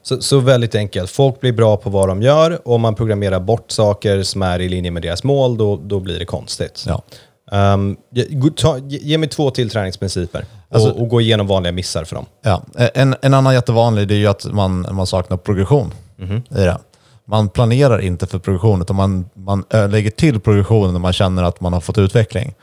Så, 0.02 0.22
så 0.22 0.38
väldigt 0.38 0.74
enkelt. 0.74 1.10
Folk 1.10 1.40
blir 1.40 1.52
bra 1.52 1.76
på 1.76 1.90
vad 1.90 2.08
de 2.08 2.22
gör 2.22 2.68
och 2.68 2.74
om 2.74 2.80
man 2.80 2.94
programmerar 2.94 3.40
bort 3.40 3.70
saker 3.70 4.22
som 4.22 4.42
är 4.42 4.60
i 4.60 4.68
linje 4.68 4.90
med 4.90 5.02
deras 5.02 5.24
mål, 5.24 5.56
då, 5.56 5.76
då 5.76 6.00
blir 6.00 6.18
det 6.18 6.24
konstigt. 6.24 6.84
Ja. 6.86 7.02
Um, 7.74 7.96
ge, 8.10 8.50
ta, 8.56 8.78
ge, 8.78 8.98
ge 8.98 9.18
mig 9.18 9.28
två 9.28 9.50
till 9.50 9.70
träningsprinciper 9.70 10.44
Alltså- 10.72 10.90
och 10.90 11.08
gå 11.08 11.20
igenom 11.20 11.46
vanliga 11.46 11.72
missar 11.72 12.04
för 12.04 12.16
dem. 12.16 12.26
Ja. 12.42 12.62
En, 12.94 13.16
en 13.22 13.34
annan 13.34 13.54
jättevanlig 13.54 14.08
det 14.08 14.14
är 14.14 14.18
ju 14.18 14.26
att 14.26 14.44
man, 14.44 14.86
man 14.90 15.06
saknar 15.06 15.36
progression 15.36 15.94
i 16.50 16.54
det. 16.54 16.78
Man 17.24 17.48
planerar 17.48 17.98
inte 17.98 18.26
för 18.26 18.38
progression, 18.38 18.82
utan 18.82 18.96
man, 18.96 19.30
man 19.34 19.64
ö, 19.70 19.86
lägger 19.86 20.10
till 20.10 20.40
progressionen 20.40 20.92
när 20.92 21.00
man 21.00 21.12
känner 21.12 21.42
att 21.42 21.60
man 21.60 21.72
har 21.72 21.80
fått 21.80 21.98
utveckling. 21.98 22.54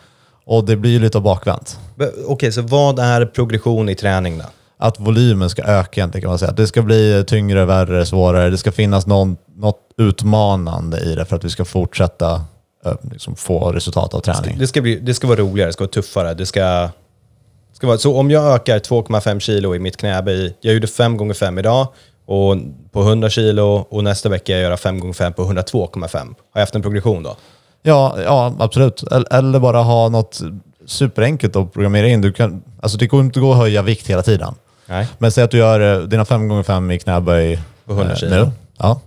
Och 0.45 0.65
det 0.65 0.75
blir 0.75 0.91
ju 0.91 0.99
lite 0.99 1.19
bakvänt. 1.19 1.79
Okej, 2.27 2.51
så 2.51 2.61
vad 2.61 2.99
är 2.99 3.25
progression 3.25 3.89
i 3.89 3.95
träning 3.95 4.37
då? 4.37 4.45
att 4.81 4.99
volymen 4.99 5.49
ska 5.49 5.63
öka 5.63 6.01
egentligen 6.01 6.21
kan 6.21 6.29
man 6.29 6.39
säga. 6.39 6.51
Det 6.51 6.67
ska 6.67 6.81
bli 6.81 7.23
tyngre, 7.27 7.65
värre, 7.65 8.05
svårare. 8.05 8.49
Det 8.49 8.57
ska 8.57 8.71
finnas 8.71 9.07
någon, 9.07 9.37
något 9.55 9.79
utmanande 9.97 10.99
i 10.99 11.15
det 11.15 11.25
för 11.25 11.35
att 11.35 11.43
vi 11.43 11.49
ska 11.49 11.65
fortsätta 11.65 12.45
eh, 12.85 12.93
liksom, 13.11 13.35
få 13.35 13.71
resultat 13.71 14.13
av 14.13 14.19
träning. 14.19 14.57
Det 14.59 14.67
ska, 14.67 14.81
bli, 14.81 14.99
det 14.99 15.13
ska 15.13 15.27
vara 15.27 15.39
roligare, 15.39 15.69
det 15.69 15.73
ska 15.73 15.83
vara 15.83 15.91
tuffare. 15.91 16.33
Det 16.33 16.45
ska, 16.45 16.89
ska 17.79 17.87
vara, 17.87 17.97
så 17.97 18.17
om 18.17 18.31
jag 18.31 18.55
ökar 18.55 18.79
2,5 18.79 19.39
kilo 19.39 19.75
i 19.75 19.79
mitt 19.79 19.97
knäböj, 19.97 20.55
jag 20.61 20.73
gjorde 20.73 20.87
5 20.87 21.17
gånger 21.17 21.33
5 21.33 21.59
idag 21.59 21.87
och 22.25 22.55
på 22.91 23.01
100 23.01 23.29
kilo 23.29 23.85
och 23.89 24.03
nästa 24.03 24.29
vecka 24.29 24.51
jag 24.51 24.61
göra 24.61 24.77
5 24.77 24.99
gånger 24.99 25.13
5 25.13 25.33
på 25.33 25.41
102,5. 25.43 26.17
Har 26.17 26.35
jag 26.53 26.61
haft 26.61 26.75
en 26.75 26.81
progression 26.81 27.23
då? 27.23 27.35
Ja, 27.83 28.15
ja, 28.23 28.55
absolut. 28.59 29.03
Eller- 29.31 29.59
bara 29.59 29.77
ha 29.81 30.09
något 30.09 30.41
superenkelt 30.87 31.55
att 31.55 31.73
programmera 31.73 32.07
in. 32.07 32.21
Du 32.21 32.31
kan, 32.33 32.63
alltså 32.81 32.97
det 32.97 33.07
går 33.07 33.21
inte 33.21 33.39
att 33.39 33.43
gå 33.43 33.51
att 33.51 33.57
höja 33.57 33.81
vikt 33.81 34.07
hela 34.09 34.21
tiden. 34.21 34.53
Nej. 34.85 35.07
Men 35.17 35.31
säg 35.31 35.43
att 35.43 35.51
du 35.51 35.57
gör 35.57 36.01
eh, 36.01 36.07
dina 36.07 36.23
5x5 36.23 36.93
i 36.93 36.99
knäböj 36.99 37.59
På 37.85 37.93
100 37.93 38.11
eh, 38.11 38.17
kilo. 38.17 38.35
Mm. 38.35 38.45
nu. 38.45 38.51
Ja. 38.77 38.99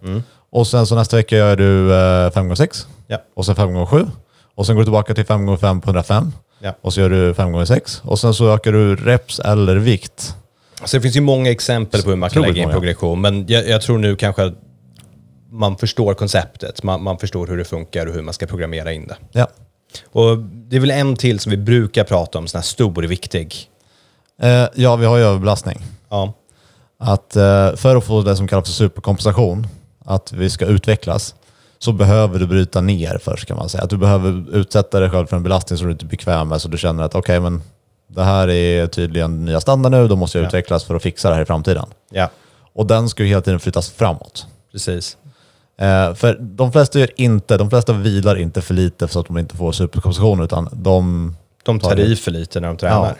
Och 0.52 0.66
sen 0.66 0.86
så 0.86 0.94
nästa 0.94 1.16
vecka 1.16 1.36
gör 1.36 1.56
du 1.56 1.90
5x6 2.30 2.86
Ja. 3.06 3.18
och 3.36 3.46
sen 3.46 3.54
5x7. 3.54 4.08
Och 4.54 4.66
sen 4.66 4.74
går 4.76 4.80
du 4.80 4.84
tillbaka 4.84 5.14
till 5.14 5.24
5x5 5.24 5.80
på 5.80 5.86
105. 5.90 6.32
Ja. 6.62 6.74
Och 6.80 6.92
så 6.92 7.00
gör 7.00 7.10
du 7.10 7.32
5x6. 7.32 8.00
Och 8.02 8.18
sen 8.18 8.34
så 8.34 8.54
ökar 8.54 8.72
du 8.72 8.96
reps 8.96 9.40
eller 9.40 9.76
vikt. 9.76 10.36
Så 10.84 10.96
det 10.96 11.00
finns 11.00 11.16
ju 11.16 11.20
många 11.20 11.50
exempel 11.50 12.02
på 12.02 12.10
hur 12.10 12.16
man 12.16 12.30
kan 12.30 12.42
lägga 12.42 12.62
in 12.62 12.70
progression, 12.70 13.20
men 13.20 13.46
jag, 13.46 13.68
jag 13.68 13.82
tror 13.82 13.98
nu 13.98 14.16
kanske 14.16 14.44
att 14.44 14.54
man 15.50 15.76
förstår 15.76 16.14
konceptet, 16.14 16.82
man, 16.82 17.02
man 17.02 17.18
förstår 17.18 17.46
hur 17.46 17.56
det 17.56 17.64
funkar 17.64 18.06
och 18.06 18.14
hur 18.14 18.22
man 18.22 18.34
ska 18.34 18.46
programmera 18.46 18.92
in 18.92 19.06
det. 19.06 19.16
Ja. 19.32 19.48
Och 20.12 20.38
det 20.38 20.76
är 20.76 20.80
väl 20.80 20.90
en 20.90 21.16
till 21.16 21.40
som 21.40 21.50
vi 21.50 21.56
brukar 21.56 22.04
prata 22.04 22.38
om, 22.38 22.48
sån 22.48 22.58
här 22.58 22.62
stor 22.62 23.02
viktig. 23.02 23.56
Eh, 24.42 24.66
ja, 24.74 24.96
vi 24.96 25.06
har 25.06 25.16
ju 25.16 25.22
överbelastning. 25.22 25.78
Ja, 26.08 26.32
Att 26.98 27.36
eh, 27.36 27.74
för 27.76 27.96
att 27.96 28.04
få 28.04 28.22
det 28.22 28.36
som 28.36 28.48
kallas 28.48 28.66
för 28.66 28.72
superkompensation, 28.72 29.66
att 30.04 30.32
vi 30.32 30.50
ska 30.50 30.66
utvecklas, 30.66 31.34
så 31.82 31.92
behöver 31.92 32.38
du 32.38 32.46
bryta 32.46 32.80
ner 32.80 33.18
först 33.22 33.46
kan 33.48 33.56
man 33.56 33.68
säga. 33.68 33.84
Att 33.84 33.90
du 33.90 33.96
behöver 33.96 34.56
utsätta 34.56 35.00
dig 35.00 35.10
själv 35.10 35.26
för 35.26 35.36
en 35.36 35.42
belastning 35.42 35.78
som 35.78 35.86
du 35.86 35.92
inte 35.92 36.04
är 36.04 36.08
bekväm 36.08 36.48
med, 36.48 36.60
så 36.60 36.68
du 36.68 36.78
känner 36.78 37.02
att 37.02 37.14
okej, 37.14 37.40
men 37.40 37.62
det 38.08 38.22
här 38.24 38.48
är 38.50 38.86
tydligen 38.86 39.44
nya 39.44 39.60
standard 39.60 39.92
nu, 39.92 40.08
då 40.08 40.16
måste 40.16 40.38
jag 40.38 40.44
Ja. 40.44 40.48
utvecklas 40.48 40.84
för 40.84 40.94
att 40.94 41.02
fixa 41.02 41.28
det 41.28 41.34
här 41.34 41.42
i 41.42 41.44
framtiden. 41.44 41.86
ja 42.10 42.30
Och 42.72 42.86
den 42.86 43.08
ska 43.08 43.22
ju 43.22 43.28
hela 43.28 43.40
tiden 43.40 43.60
flyttas 43.60 43.90
framåt. 43.90 44.46
precis. 44.72 45.16
Eh, 45.80 46.14
för 46.14 46.36
de 46.40 46.72
flesta 46.72 46.98
gör 46.98 47.10
inte, 47.16 47.56
de 47.56 47.70
flesta 47.70 47.92
vilar 47.92 48.36
inte 48.36 48.60
för 48.62 48.74
lite 48.74 49.08
så 49.08 49.20
att 49.20 49.26
de 49.26 49.38
inte 49.38 49.56
får 49.56 49.72
superkompensation, 49.72 50.40
utan 50.42 50.68
de, 50.72 51.36
De 51.62 51.80
tar 51.80 52.00
i 52.00 52.16
för 52.16 52.30
lite 52.30 52.60
när 52.60 52.68
de 52.68 52.76
tränar. 52.76 53.14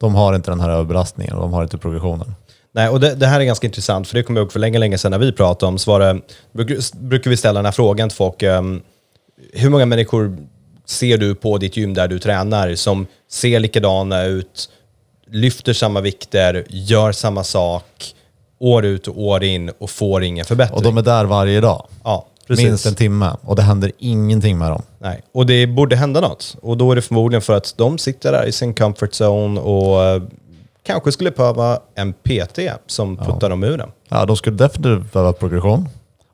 de 0.00 0.14
har 0.14 0.34
inte 0.34 0.50
den 0.50 0.60
här 0.60 0.70
överbelastningen 0.70 1.34
och 1.34 1.42
de 1.42 1.52
har 1.52 1.62
inte 1.62 1.78
progressionen. 1.78 2.34
Nej, 2.74 2.88
och 2.88 3.00
det, 3.00 3.14
det 3.14 3.26
här 3.26 3.40
är 3.40 3.44
ganska 3.44 3.66
intressant, 3.66 4.08
för 4.08 4.14
det 4.14 4.22
kommer 4.22 4.40
jag 4.40 4.44
ihåg 4.44 4.52
för 4.52 4.60
länge, 4.60 4.78
länge 4.78 4.98
sedan 4.98 5.10
när 5.10 5.18
vi 5.18 5.32
pratade 5.32 5.68
om, 5.68 5.78
så 5.78 5.90
var 5.90 6.00
det, 6.00 6.20
bruk- 6.52 6.94
brukar 6.96 7.30
vi 7.30 7.36
ställa 7.36 7.58
den 7.58 7.64
här 7.64 7.72
frågan 7.72 8.08
till 8.08 8.16
folk, 8.16 8.42
ehm, 8.42 8.82
hur 9.52 9.70
många 9.70 9.86
människor 9.86 10.36
ser 10.86 11.18
du 11.18 11.34
på 11.34 11.58
ditt 11.58 11.76
gym 11.76 11.94
där 11.94 12.08
du 12.08 12.18
tränar 12.18 12.74
som 12.74 13.06
ser 13.30 13.60
likadana 13.60 14.24
ut, 14.24 14.70
lyfter 15.30 15.72
samma 15.72 16.00
vikter, 16.00 16.64
gör 16.68 17.12
samma 17.12 17.44
sak, 17.44 17.84
år 18.60 18.84
ut 18.84 19.08
och 19.08 19.20
år 19.22 19.44
in 19.44 19.70
och 19.78 19.90
får 19.90 20.22
ingen 20.24 20.44
förbättring? 20.44 20.76
Och 20.76 20.82
de 20.82 20.98
är 20.98 21.02
där 21.02 21.24
varje 21.24 21.60
dag. 21.60 21.86
ja, 22.04 22.26
precis. 22.46 22.64
Minst 22.64 22.86
en 22.86 22.94
timme. 22.94 23.30
Och 23.42 23.56
det 23.56 23.62
händer 23.62 23.92
ingenting 23.98 24.58
med 24.58 24.70
dem. 24.70 24.82
Nej, 24.98 25.22
och 25.32 25.46
det 25.46 25.66
borde 25.66 25.96
hända 25.96 26.20
något. 26.20 26.56
Och 26.62 26.76
då 26.76 26.92
är 26.92 26.96
det 26.96 27.02
förmodligen 27.02 27.42
för 27.42 27.52
att 27.56 27.74
de 27.76 27.98
sitter 27.98 28.32
där 28.32 28.46
i 28.46 28.52
sin 28.52 28.74
comfort 28.74 29.10
zone 29.20 29.60
och 29.60 30.22
kanske 30.84 31.12
skulle 31.12 31.30
behöva 31.30 31.78
en 31.94 32.12
PT 32.12 32.58
som 32.86 33.16
puttar 33.16 33.50
dem 33.50 33.64
ur 33.64 33.78
den. 33.78 33.88
Ja, 34.08 34.26
de 34.26 34.36
skulle 34.36 34.56
definitivt 34.56 35.12
behöva 35.12 35.32
progression 35.32 35.88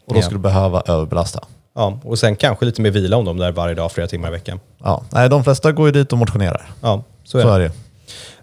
och 0.07 0.14
de 0.14 0.19
Ja. 0.21 0.23
skulle 0.25 0.40
behöva 0.40 0.83
överbelasta. 0.87 1.40
Ja, 1.75 1.99
och 2.04 2.19
sen 2.19 2.37
kanske 2.37 2.64
lite 2.64 2.83
mer 2.83 2.90
vila 2.90 3.16
om 3.16 3.25
de 3.25 3.37
där 3.37 3.52
varje 3.52 3.75
dag, 3.75 3.92
flera 3.92 4.07
timmar 4.09 4.28
i 4.28 4.30
veckan. 4.30 4.61
Ja. 4.85 5.02
Nej, 5.11 5.28
de 5.28 5.45
flesta 5.45 5.73
går 5.73 5.87
ju 5.87 5.92
dit 5.92 6.12
och 6.12 6.19
motionerar. 6.19 6.71
Ja, 6.80 7.02
så 7.25 7.38
är 7.38 7.42
Så 7.42 7.49
det. 7.49 7.54
är 7.54 7.59
det 7.59 7.73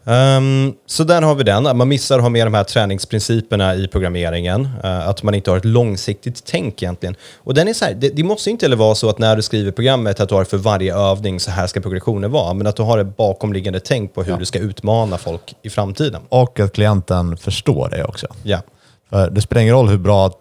Ehm, 0.05 0.74
så 0.86 1.03
där 1.03 1.21
har 1.21 1.36
vi 1.36 1.43
den. 1.43 1.77
Man 1.77 1.88
missar 1.88 2.15
att 2.15 2.21
ha 2.21 2.29
med 2.29 2.47
de 2.47 2.53
här 2.53 2.63
träningsprinciperna 2.63 3.75
i 3.75 3.88
programmeringen. 3.88 4.69
Eh, 4.83 5.07
att 5.07 5.24
man 5.24 5.33
inte 5.33 5.50
har 5.50 5.57
ett 5.57 5.65
långsiktigt 5.65 6.43
tänk 6.45 6.83
egentligen. 6.83 7.15
Och 7.38 7.53
den 7.53 7.67
är 7.67 7.74
så 7.74 7.86
här, 7.86 7.93
det, 7.93 8.09
det 8.09 8.24
måste 8.24 8.50
inte 8.50 8.75
vara 8.75 8.95
så 8.95 9.09
att 9.09 9.19
när 9.19 9.36
du 9.36 9.41
skriver 9.41 9.71
programmet 9.71 10.19
att 10.19 10.29
du 10.29 10.36
har 10.36 10.43
för 10.43 10.57
varje 10.57 10.95
övning 10.95 11.39
så 11.39 11.51
här 11.51 11.67
ska 11.67 11.81
progressionen 11.81 12.31
vara. 12.31 12.53
Men 12.53 12.67
att 12.67 12.75
du 12.75 12.83
har 12.83 12.97
ett 12.97 13.17
bakomliggande 13.17 13.79
tänk 13.79 14.13
på 14.13 14.24
hur 14.24 14.38
du 14.38 14.45
ska 14.45 14.59
utmana 14.59 15.17
folk 15.17 15.55
i 15.62 15.69
framtiden. 15.69 16.21
Och 16.29 16.59
att 16.59 16.74
klienten 16.74 17.38
förstår 17.38 17.89
det 17.89 18.03
också. 18.03 18.27
Ja, 18.43 18.62
För 19.09 19.29
det 19.29 19.41
spelar 19.41 19.62
ingen 19.62 19.74
roll 19.75 19.88
hur 19.88 19.97
bra 19.97 20.31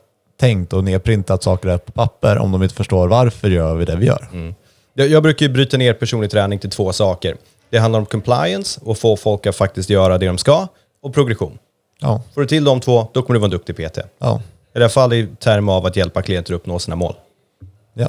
tänkt 0.41 0.73
och 0.73 0.85
nedprintat 0.85 1.43
saker 1.43 1.69
är 1.69 1.79
på 1.79 1.93
papper 1.93 2.39
om 2.39 2.53
de 2.53 2.63
inte 2.63 2.75
förstår 2.75 3.09
varför 3.09 3.49
gör 3.51 3.75
vi 3.75 3.85
det 3.85 3.97
vi 3.97 4.07
gör. 4.07 4.29
Jag, 4.95 5.09
jag 5.09 5.23
brukar 5.23 5.47
ju 5.47 5.53
bryta 5.53 5.77
ner 5.77 5.93
personlig 5.93 6.31
träning 6.31 6.59
till 6.59 6.71
två 6.71 6.93
saker. 6.93 7.37
Det 7.77 7.81
handlar 7.81 8.01
om 8.01 8.07
compliance 8.07 8.81
och 8.85 8.99
få 8.99 9.17
folk 9.17 9.47
att 9.47 9.57
faktiskt 9.57 9.91
göra 9.91 10.19
det 10.19 10.27
de 10.27 10.39
ska 10.39 10.69
och 11.03 11.15
progression. 11.15 11.59
Ja, 12.01 12.23
Får 12.35 12.41
du 12.41 12.47
till 12.47 12.65
de 12.65 12.81
två, 12.81 13.09
då 13.13 13.23
kommer 13.23 13.35
du 13.35 13.39
vara 13.41 13.47
en 13.47 13.51
duktig 13.51 13.77
PT. 13.77 13.99
ja, 14.19 14.43
I 14.75 14.79
alla 14.79 14.89
fall 14.89 15.13
i 15.13 15.29
termer 15.39 15.73
av 15.73 15.87
att 15.87 15.97
hjälpa 15.97 16.23
klienter 16.23 16.55
att 16.55 16.61
uppnå 16.61 16.79
sina 16.79 16.97
mål. 16.97 17.15
ja. 17.95 18.09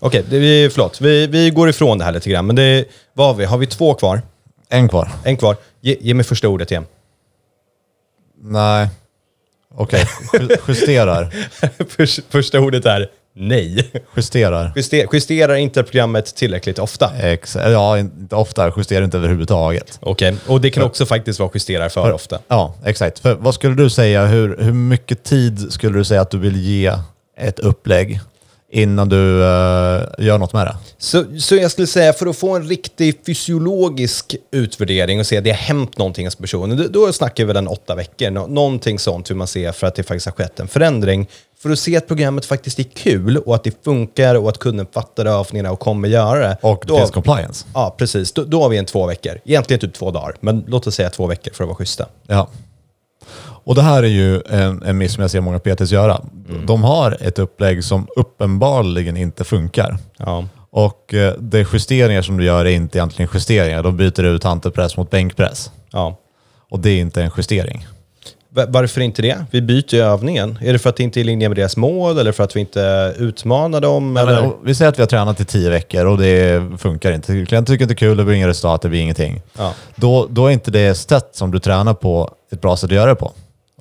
Okej, 0.00 0.24
det 0.30 0.38
vi, 0.38 0.70
förlåt. 0.70 1.00
Vi, 1.00 1.26
vi 1.26 1.50
går 1.50 1.68
ifrån 1.68 1.98
det 1.98 2.04
här 2.04 2.12
lite 2.12 2.30
grann, 2.30 2.46
men 2.46 2.56
det, 2.56 2.84
vad 3.12 3.26
har 3.26 3.34
vi? 3.34 3.44
Har 3.44 3.58
vi 3.58 3.66
två 3.66 3.94
kvar? 3.94 4.22
En 4.68 4.88
kvar. 4.88 5.08
En 5.24 5.36
kvar. 5.36 5.56
Ge, 5.80 5.96
ge 6.00 6.14
mig 6.14 6.24
första 6.24 6.48
ordet 6.48 6.70
igen. 6.70 6.86
Nej. 8.42 8.88
Okej, 9.74 10.04
Ju- 10.32 10.48
justerar. 10.68 11.24
Förs- 11.88 12.20
första 12.28 12.60
ordet 12.60 12.86
är 12.86 13.10
nej. 13.34 13.90
Justerar. 14.16 14.72
Juster, 14.76 15.08
justerar 15.12 15.54
inte 15.54 15.82
programmet 15.82 16.34
tillräckligt 16.34 16.78
ofta. 16.78 17.10
Ex 17.20 17.56
ja, 17.56 17.98
inte 17.98 18.36
ofta. 18.36 18.72
Justerar 18.76 19.04
inte 19.04 19.16
överhuvudtaget. 19.16 19.98
Okej, 20.02 20.36
och 20.46 20.60
det 20.60 20.70
kan 20.70 20.82
också 20.82 21.06
faktiskt 21.06 21.40
vara 21.40 21.50
justerar 21.54 21.88
för 21.88 22.12
ofta. 22.12 22.38
Ja, 22.48 22.74
exakt. 22.84 23.18
För 23.18 23.34
vad 23.34 23.54
skulle 23.54 23.74
du 23.74 23.90
säga, 23.90 24.26
hur, 24.26 24.56
hur 24.58 24.72
mycket 24.72 25.22
tid 25.22 25.72
skulle 25.72 25.98
du 25.98 26.04
säga 26.04 26.20
att 26.20 26.30
du 26.30 26.38
vill 26.38 26.56
ge 26.56 26.92
ett 27.38 27.58
upplägg 27.58 28.20
innan 28.72 29.08
du 29.08 29.42
eh, 29.42 30.02
gör 30.18 30.38
något 30.38 30.52
med 30.52 30.66
det? 30.66 30.76
Så, 30.98 31.24
så 31.38 31.56
jag 31.56 31.70
skulle 31.70 31.86
säga 31.86 32.12
för 32.12 32.26
att 32.26 32.36
få 32.36 32.56
en 32.56 32.68
riktig 32.68 33.20
fysiologisk 33.26 34.36
utvärdering 34.52 35.20
och 35.20 35.26
se 35.26 35.38
att 35.38 35.44
det 35.44 35.50
har 35.50 35.56
hänt 35.56 35.98
någonting 35.98 36.26
hos 36.26 36.36
personen, 36.36 36.88
då, 36.92 37.12
snackar 37.12 37.44
vi 37.44 37.46
väl 37.46 37.56
en 37.56 37.68
åtta 37.68 37.94
veckor. 37.94 38.30
Nå, 38.30 38.46
någonting 38.46 38.98
sånt 38.98 39.30
hur 39.30 39.34
man 39.34 39.46
ser 39.46 39.72
för 39.72 39.86
att 39.86 39.94
det 39.94 40.02
faktiskt 40.02 40.26
har 40.26 40.32
skett 40.32 40.60
en 40.60 40.68
förändring. 40.68 41.28
För 41.62 41.70
att 41.70 41.78
se 41.78 41.96
att 41.96 42.06
programmet 42.06 42.44
faktiskt 42.44 42.78
är 42.78 42.82
kul 42.82 43.36
och 43.36 43.54
att 43.54 43.64
det 43.64 43.84
funkar 43.84 44.34
och 44.34 44.48
att 44.48 44.58
kunden 44.58 44.86
fattar 44.92 45.26
övningarna 45.26 45.72
och 45.72 45.80
kommer 45.80 46.08
göra 46.08 46.38
det. 46.38 46.56
Och 46.60 46.84
det 46.86 46.96
finns 46.96 47.10
compliance. 47.10 47.66
Ja, 47.74 47.94
precis. 47.98 48.32
Då, 48.32 48.44
då 48.44 48.62
har 48.62 48.68
vi 48.68 48.76
en 48.76 48.84
två 48.84 49.06
veckor. 49.06 49.38
Egentligen 49.44 49.80
typ 49.80 49.94
två 49.94 50.10
dagar, 50.10 50.34
men 50.40 50.64
låt 50.66 50.86
oss 50.86 50.94
säga 50.94 51.10
två 51.10 51.26
veckor 51.26 51.52
för 51.52 51.64
att 51.64 51.68
vara 51.68 51.76
schyssta. 51.76 52.06
Ja. 52.26 52.48
Och 53.64 53.74
det 53.74 53.82
här 53.82 54.02
är 54.02 54.08
ju 54.08 54.40
en, 54.48 54.82
en 54.82 54.98
miss 54.98 55.14
som 55.14 55.22
jag 55.22 55.30
ser 55.30 55.40
många 55.40 55.58
PTs 55.58 55.90
göra. 55.92 56.20
De 56.66 56.82
har 56.84 57.16
ett 57.20 57.38
upplägg 57.38 57.84
som 57.84 58.06
uppenbarligen 58.16 59.16
inte 59.16 59.44
funkar. 59.44 59.98
Ja. 60.16 60.46
Och 60.70 61.14
eh, 61.14 61.34
de 61.38 61.66
justeringar 61.72 62.22
som 62.22 62.36
du 62.36 62.44
gör 62.44 62.64
är 62.64 62.70
inte 62.70 62.98
egentligen 62.98 63.30
justeringar. 63.34 63.82
De 63.82 63.96
byter 63.96 64.24
ut 64.24 64.44
hantelpress 64.44 64.96
mot 64.96 65.10
bänkpress. 65.10 65.70
ja. 65.92 66.18
Och 66.70 66.80
det 66.80 66.90
är 66.90 67.00
inte 67.00 67.22
en 67.22 67.30
justering. 67.36 67.86
Va- 68.54 68.66
Varför 68.68 69.00
inte 69.00 69.22
det? 69.22 69.44
Vi 69.50 69.62
byter 69.62 69.94
ju 69.94 70.00
övningen. 70.00 70.58
Är 70.62 70.72
det 70.72 70.78
för 70.78 70.90
att 70.90 70.96
det 70.96 71.02
inte 71.02 71.18
är 71.20 71.22
i 71.22 71.24
linje 71.24 71.48
med 71.48 71.58
deras 71.58 71.76
mål 71.76 72.18
eller 72.18 72.32
för 72.32 72.44
att 72.44 72.56
vi 72.56 72.60
inte 72.60 73.14
utmanar 73.18 73.80
dem? 73.80 74.12
Men, 74.12 74.28
eller? 74.28 74.46
och 74.46 74.60
vi 74.64 74.74
säger 74.74 74.88
att 74.88 74.98
vi 74.98 75.02
har 75.02 75.06
tränat 75.06 75.40
i 75.40 75.44
tio 75.44 75.70
veckor 75.70 76.06
och 76.06 76.18
det 76.18 76.62
funkar 76.78 77.12
inte. 77.12 77.26
Klienten 77.26 77.64
tycker 77.64 77.84
inte 77.84 77.86
det 77.86 77.92
är 77.94 78.08
kul, 78.08 78.16
det 78.16 78.24
blir 78.24 78.34
inga 78.34 78.48
resultat, 78.48 78.82
det 78.82 78.88
blir 78.88 79.00
ingenting. 79.00 79.42
Ja. 79.58 79.72
Då, 79.94 80.26
då 80.30 80.46
är 80.46 80.50
inte 80.50 80.70
det 80.70 80.94
sätt 80.94 81.28
som 81.32 81.50
du 81.50 81.58
tränar 81.58 81.94
på 81.94 82.30
ett 82.52 82.60
bra 82.60 82.76
sätt 82.76 82.90
att 82.90 82.96
göra 82.96 83.10
det 83.10 83.14
på. 83.16 83.32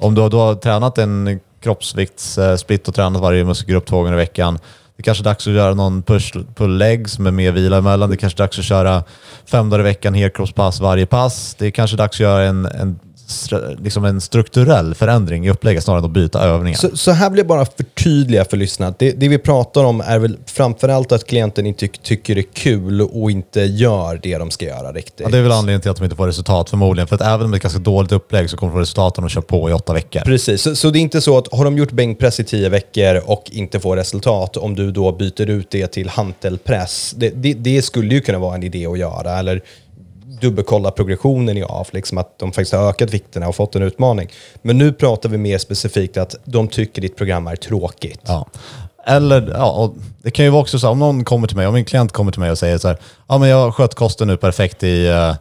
Om 0.02 0.16
du, 0.16 0.30
du 0.30 0.38
har 0.38 0.56
tränat 0.56 0.98
en 0.98 1.40
kroppsviktssplit 1.64 2.88
och 2.88 2.96
tränat 2.96 3.22
varje 3.22 3.44
muskelgrupp 3.44 3.86
två 3.86 3.98
gånger 3.98 4.14
i 4.14 4.16
veckan. 4.16 4.60
Det 4.98 5.04
kanske 5.04 5.22
är 5.22 5.26
dags 5.26 5.48
att 5.48 5.54
göra 5.54 5.74
någon 5.74 6.04
push 6.04 6.34
pull 6.56 6.78
legs 6.78 7.20
med 7.20 7.34
mer 7.34 7.52
vila 7.52 7.78
emellan. 7.78 8.10
Det 8.10 8.18
kanske 8.18 8.38
är 8.38 8.44
dags 8.44 8.60
att 8.60 8.66
köra 8.66 9.04
fem 9.46 9.70
dagar 9.70 9.80
i 9.80 9.84
veckan 9.84 10.14
helkroppspass 10.14 10.80
varje 10.80 11.06
pass. 11.06 11.56
Det 11.60 11.66
är 11.68 11.72
kanske 11.72 11.98
dags 11.98 12.16
att 12.16 12.20
göra 12.20 12.44
en, 12.44 12.66
en, 12.66 13.00
liksom 13.84 14.06
en 14.06 14.22
strukturell 14.22 14.96
förändring 14.96 15.46
i 15.46 15.50
upplägget 15.50 15.84
snarare 15.84 16.00
än 16.00 16.06
att 16.06 16.12
byta 16.12 16.44
övningar. 16.44 16.78
Så, 16.78 16.98
så 16.98 17.12
här 17.12 17.30
vill 17.30 17.38
jag 17.38 17.48
bara 17.48 17.66
förtydliga 17.66 18.46
för 18.46 18.58
lyssnarna. 18.58 18.96
Det, 19.00 19.12
det 19.12 19.28
vi 19.28 19.38
pratar 19.38 19.84
om 19.84 20.02
är 20.02 20.20
väl 20.20 20.38
framförallt 20.46 21.12
att 21.12 21.28
klienten 21.28 21.66
inte 21.66 21.88
ty- 21.88 22.00
tycker 22.04 22.36
det 22.36 22.42
är 22.42 22.54
kul 22.54 23.02
och 23.02 23.32
inte 23.32 23.62
gör 23.62 24.20
det 24.24 24.38
de 24.38 24.52
ska 24.52 24.66
göra 24.66 24.92
riktigt. 24.92 25.20
Ja, 25.20 25.30
det 25.30 25.38
är 25.38 25.42
väl 25.42 25.52
anledningen 25.52 25.82
till 25.82 25.92
att 25.92 25.98
de 25.98 26.04
inte 26.04 26.16
får 26.16 26.28
resultat 26.28 26.70
förmodligen. 26.70 27.08
För 27.08 27.16
att 27.16 27.22
även 27.22 27.46
om 27.46 27.52
det 27.52 27.56
är 27.56 27.58
ett 27.58 27.64
ganska 27.64 27.80
dåligt 27.80 28.12
upplägg 28.12 28.50
så 28.50 28.58
kommer 28.58 28.72
de 28.72 28.76
få 28.76 28.82
resultat 28.82 29.18
om 29.18 29.24
de 29.24 29.30
kör 29.30 29.42
på 29.42 29.70
i 29.70 29.74
åtta 29.74 29.94
veckor. 29.94 30.20
Precis, 30.20 30.62
så, 30.62 30.76
så 30.76 30.90
det 30.90 31.00
är 31.00 31.02
inte 31.02 31.22
så 31.22 31.38
att 31.38 31.54
har 31.54 31.66
de 31.66 31.78
gjort 31.78 31.92
bänkpress 31.92 32.40
i 32.40 32.44
tio 32.44 32.70
veckor 32.70 33.22
och 33.26 33.44
inte 33.52 33.80
får 33.80 33.96
resultat, 33.96 34.58
om 34.58 34.76
du 34.76 34.92
då 34.92 35.12
byter 35.12 35.50
ut 35.50 35.72
det 35.72 35.88
till 35.88 36.10
hantelpress, 36.10 37.14
det, 37.18 37.30
det, 37.30 37.54
det 37.54 37.82
skulle 37.82 38.16
ju 38.16 38.22
kunna 38.22 38.40
vara 38.40 38.56
en 38.56 38.64
idé 38.64 38.86
att 38.86 39.00
göra. 39.00 39.40
Eller 39.40 39.62
dubbelkolla 40.42 40.92
progressionen 40.92 41.58
i 41.58 41.64
AF, 41.70 41.94
liksom 41.94 42.18
att 42.18 42.40
de 42.40 42.52
faktiskt 42.52 42.74
har 42.74 42.90
ökat 42.90 43.14
vikterna 43.14 43.48
och 43.48 43.56
fått 43.56 43.76
en 43.76 43.82
utmaning. 43.82 44.30
Men 44.62 44.78
nu 44.78 44.94
pratar 44.94 45.30
vi 45.30 45.38
mer 45.38 45.58
specifikt 45.58 46.18
att 46.18 46.36
de 46.46 46.68
tycker 46.68 47.02
ditt 47.02 47.18
program 47.18 47.48
är 47.48 47.56
tråkigt. 47.56 48.22
Ja. 48.24 48.48
Eller, 49.06 49.54
ja, 49.58 49.72
och 49.72 49.96
det 50.22 50.32
kan 50.32 50.46
ju 50.46 50.52
vara 50.52 50.62
också 50.62 50.80
så 50.80 50.88
här, 50.88 50.92
om 50.92 51.00
någon 51.00 51.24
kommer 51.24 51.48
till 51.48 51.58
mig, 51.58 51.68
om 51.68 51.76
en 51.76 51.86
klient 51.86 52.12
kommer 52.12 52.32
till 52.32 52.42
mig 52.42 52.52
och 52.52 52.58
säger 52.58 52.78
så 52.78 52.88
här, 52.88 52.98
ja 53.28 53.38
men 53.38 53.50
jag 53.50 53.58
har 53.58 53.72
skött 53.72 53.96
kosten 53.96 54.28
nu 54.28 54.38
perfekt 54.38 54.84
i, 54.84 55.08
uh 55.08 55.34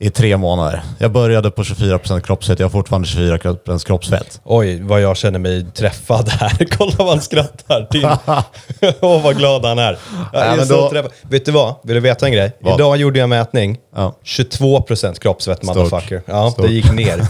i 0.00 0.10
tre 0.10 0.36
månader. 0.36 0.82
Jag 0.98 1.12
började 1.12 1.50
på 1.50 1.62
24% 1.62 2.20
kroppsfett, 2.20 2.58
jag 2.58 2.64
har 2.66 2.70
fortfarande 2.70 3.08
24% 3.08 3.86
kroppsfett. 3.86 4.40
Oj, 4.44 4.82
vad 4.82 5.00
jag 5.00 5.16
känner 5.16 5.38
mig 5.38 5.66
träffad 5.74 6.28
här. 6.28 6.66
Kolla 6.70 6.92
vad 6.98 7.08
han 7.08 7.20
skrattar 7.20 7.84
till. 7.90 8.04
Åh, 9.00 9.22
vad 9.22 9.36
glad 9.36 9.64
han 9.64 9.78
är. 9.78 9.98
Jag 10.32 10.42
är 10.46 10.56
men 10.56 10.66
så 10.66 10.76
då- 10.76 10.90
träffad. 10.90 11.12
Vet 11.22 11.44
du 11.44 11.52
vad? 11.52 11.74
Vill 11.84 11.94
du 11.94 12.00
veta 12.00 12.26
en 12.26 12.32
grej? 12.32 12.52
Vad? 12.60 12.74
Idag 12.74 12.96
gjorde 12.96 13.18
jag 13.18 13.24
en 13.24 13.30
mätning. 13.30 13.78
Ja. 13.96 14.14
22% 14.24 15.18
kroppsvett, 15.20 15.62
motherfucker. 15.62 16.22
Ja, 16.26 16.50
Stort. 16.50 16.66
det 16.66 16.72
gick 16.72 16.92
ner. 16.92 17.26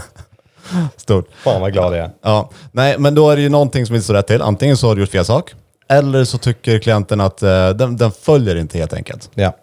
Stort. 0.97 1.27
Fan 1.43 1.61
vad 1.61 1.73
glad 1.73 1.93
jag 1.93 2.05
är. 2.05 2.09
Ja, 2.23 2.49
nej, 2.71 2.95
men 2.99 3.15
då 3.15 3.29
är 3.29 3.35
det 3.35 3.41
ju 3.41 3.49
någonting 3.49 3.85
som 3.85 3.95
inte 3.95 4.03
står 4.03 4.13
rätt 4.13 4.27
till. 4.27 4.41
Antingen 4.41 4.77
så 4.77 4.87
har 4.87 4.95
du 4.95 5.01
gjort 5.01 5.09
fel 5.11 5.25
sak, 5.25 5.53
eller 5.89 6.23
så 6.23 6.37
tycker 6.37 6.79
klienten 6.79 7.21
att 7.21 7.43
eh, 7.43 7.69
den, 7.69 7.97
den 7.97 8.11
följer 8.11 8.55
inte 8.55 8.77
helt 8.77 8.93
enkelt. 8.93 9.29
Ja. 9.33 9.53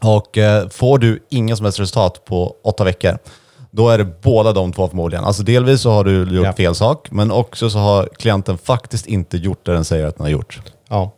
Och 0.00 0.38
eh, 0.38 0.68
får 0.68 0.98
du 0.98 1.26
inga 1.28 1.56
som 1.56 1.64
helst 1.66 1.80
resultat 1.80 2.24
på 2.24 2.56
åtta 2.64 2.84
veckor, 2.84 3.18
då 3.70 3.88
är 3.88 3.98
det 3.98 4.04
båda 4.22 4.52
de 4.52 4.72
två 4.72 4.88
förmodligen. 4.88 5.24
Alltså 5.24 5.42
delvis 5.42 5.80
så 5.80 5.90
har 5.90 6.04
du 6.04 6.34
gjort 6.36 6.44
Ja. 6.46 6.52
fel 6.52 6.74
sak, 6.74 7.08
men 7.10 7.30
också 7.30 7.70
så 7.70 7.78
har 7.78 8.08
klienten 8.18 8.58
faktiskt 8.58 9.06
inte 9.06 9.36
gjort 9.36 9.66
det 9.66 9.72
den 9.72 9.84
säger 9.84 10.06
att 10.06 10.16
den 10.16 10.24
har 10.24 10.30
gjort. 10.30 10.60
ja. 10.88 11.12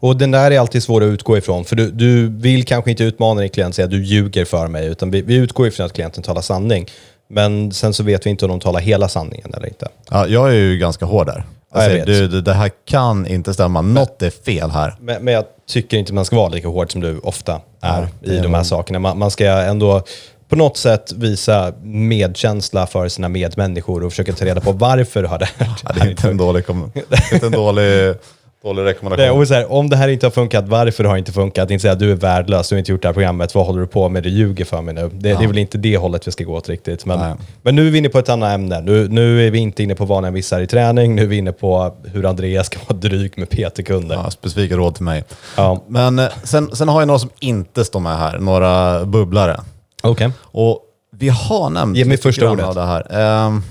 Och 0.00 0.16
den 0.16 0.30
där 0.30 0.50
är 0.50 0.58
alltid 0.60 0.82
svår 0.82 1.02
att 1.02 1.06
utgå 1.06 1.36
ifrån. 1.38 1.64
För 1.64 1.76
du, 1.76 1.90
du 1.90 2.28
vill 2.28 2.64
kanske 2.64 2.90
inte 2.90 3.04
utmana 3.04 3.40
din 3.40 3.50
klient 3.50 3.68
och 3.70 3.74
säga 3.74 3.84
att 3.84 3.90
du 3.90 4.04
ljuger 4.04 4.44
för 4.44 4.66
mig. 4.68 4.86
Utan 4.86 5.10
vi, 5.10 5.22
vi 5.22 5.34
utgår 5.34 5.66
ifrån 5.66 5.86
att 5.86 5.92
klienten 5.92 6.22
talar 6.22 6.42
sanning. 6.42 6.86
Men 7.28 7.72
sen 7.72 7.94
så 7.94 8.02
vet 8.02 8.26
vi 8.26 8.30
inte 8.30 8.44
om 8.44 8.48
de 8.48 8.60
talar 8.60 8.80
hela 8.80 9.08
sanningen 9.08 9.54
eller 9.54 9.66
inte. 9.68 9.88
Ja, 10.10 10.26
jag 10.26 10.48
är 10.48 10.54
ju 10.54 10.78
ganska 10.78 11.04
hård 11.06 11.26
där. 11.26 11.44
Jag 11.72 11.98
Ja, 11.98 12.04
du, 12.04 12.28
du, 12.28 12.40
det 12.40 12.52
här 12.52 12.70
kan 12.88 13.26
inte 13.26 13.54
stämma. 13.54 13.80
Något 13.82 14.22
är 14.22 14.30
fel 14.30 14.70
här. 14.70 14.94
Men, 15.00 15.24
men 15.24 15.34
jag 15.34 15.44
tycker 15.68 15.96
inte 15.96 16.12
man 16.12 16.24
ska 16.24 16.36
vara 16.36 16.48
lika 16.48 16.68
hård 16.68 16.92
som 16.92 17.00
du 17.00 17.18
ofta 17.18 17.60
är 17.80 18.08
Ja, 18.20 18.32
i 18.32 18.36
de 18.36 18.48
här 18.48 18.48
nog- 18.48 18.66
sakerna. 18.66 18.98
Man, 18.98 19.18
man 19.18 19.30
ska 19.30 19.44
ändå 19.46 20.02
på 20.48 20.56
något 20.56 20.76
sätt 20.76 21.12
visa 21.12 21.72
medkänsla 21.82 22.86
för 22.86 23.08
sina 23.08 23.28
medmänniskor 23.28 24.04
och 24.04 24.12
försöka 24.12 24.32
ta 24.32 24.44
reda 24.44 24.60
på 24.60 24.72
varför 24.72 25.24
har 25.24 25.38
det 25.38 25.48
här, 25.58 25.68
Ja, 25.84 25.92
det 25.94 26.00
är 26.00 26.10
inte 26.10 26.28
en 26.28 26.36
dålig, 26.36 26.66
kom- 26.66 26.92
det 27.08 27.16
är 27.16 27.34
inte 27.34 27.46
en 27.46 27.52
dålig, 27.52 28.14
dålig 28.62 28.84
Det, 28.84 28.90
rekommendation. 28.90 29.40
och 29.40 29.48
så 29.48 29.54
här, 29.54 29.72
om 29.72 29.90
det 29.90 29.96
här 29.96 30.08
inte 30.08 30.26
har 30.26 30.30
funkat, 30.30 30.68
varför 30.68 31.04
har 31.04 31.12
det 31.12 31.18
inte 31.18 31.32
funkat? 31.32 31.70
Inte 31.70 31.82
säga 31.82 31.94
du 31.94 32.10
är 32.10 32.14
värdelös, 32.14 32.68
du 32.68 32.74
har 32.74 32.78
inte 32.78 32.92
gjort 32.92 33.02
det 33.02 33.08
här 33.08 33.12
programmet, 33.12 33.54
vad 33.54 33.66
håller 33.66 33.80
du 33.80 33.86
på 33.86 34.08
med? 34.08 34.22
Du 34.22 34.28
ljuger 34.28 34.64
för 34.64 34.82
mig 34.82 34.94
nu. 34.94 35.10
Det, 35.12 35.34
det 35.34 35.44
är 35.44 35.48
väl 35.48 35.58
inte 35.58 35.78
det 35.78 35.96
hållet 35.96 36.28
vi 36.28 36.32
ska 36.32 36.44
gå 36.44 36.54
åt 36.56 36.68
riktigt. 36.68 37.06
Nej. 37.06 37.16
Men, 37.18 37.36
men 37.62 37.74
nu 37.76 37.86
är 37.86 37.90
vi 37.90 37.98
inne 37.98 38.08
på 38.08 38.18
ett 38.18 38.28
annat 38.28 38.54
ämne. 38.54 38.80
Nu, 38.80 39.08
nu 39.08 39.46
är 39.46 39.50
vi 39.50 39.58
inte 39.58 39.82
inne 39.82 39.94
på 39.94 40.04
vanliga 40.04 40.30
missar 40.30 40.60
i 40.60 40.66
träning, 40.66 41.14
nu 41.14 41.22
är 41.22 41.26
vi 41.26 41.36
inne 41.36 41.52
på 41.52 41.96
hur 42.04 42.26
Andreas 42.26 42.66
ska 42.66 42.78
vara 42.88 42.98
dryg 42.98 43.32
med 43.38 43.48
PT-kunder. 43.50 44.16
Ja, 44.24 44.30
specifika 44.30 44.76
råd 44.76 44.94
till 44.94 45.04
mig. 45.04 45.24
Ja. 45.56 45.82
Men 45.88 46.18
eh, 46.18 46.26
sen, 46.42 46.70
sen 46.76 46.88
har 46.88 47.00
jag 47.00 47.06
några 47.06 47.18
som 47.18 47.30
inte 47.40 47.84
står 47.84 48.00
med 48.00 48.18
här, 48.18 48.38
några 48.38 49.04
bubblare. 49.04 49.60
Okej. 50.02 50.30
Och 50.42 50.78
vi 51.16 51.28
har 51.28 51.70
nämnt 51.70 51.96
Ge 51.98 52.04
mig 52.04 52.16
första 52.16 52.50
ordet. 52.50 52.64
av 52.66 52.74
det 52.74 52.82
här. 52.86 53.06
Ehm, 53.46 53.62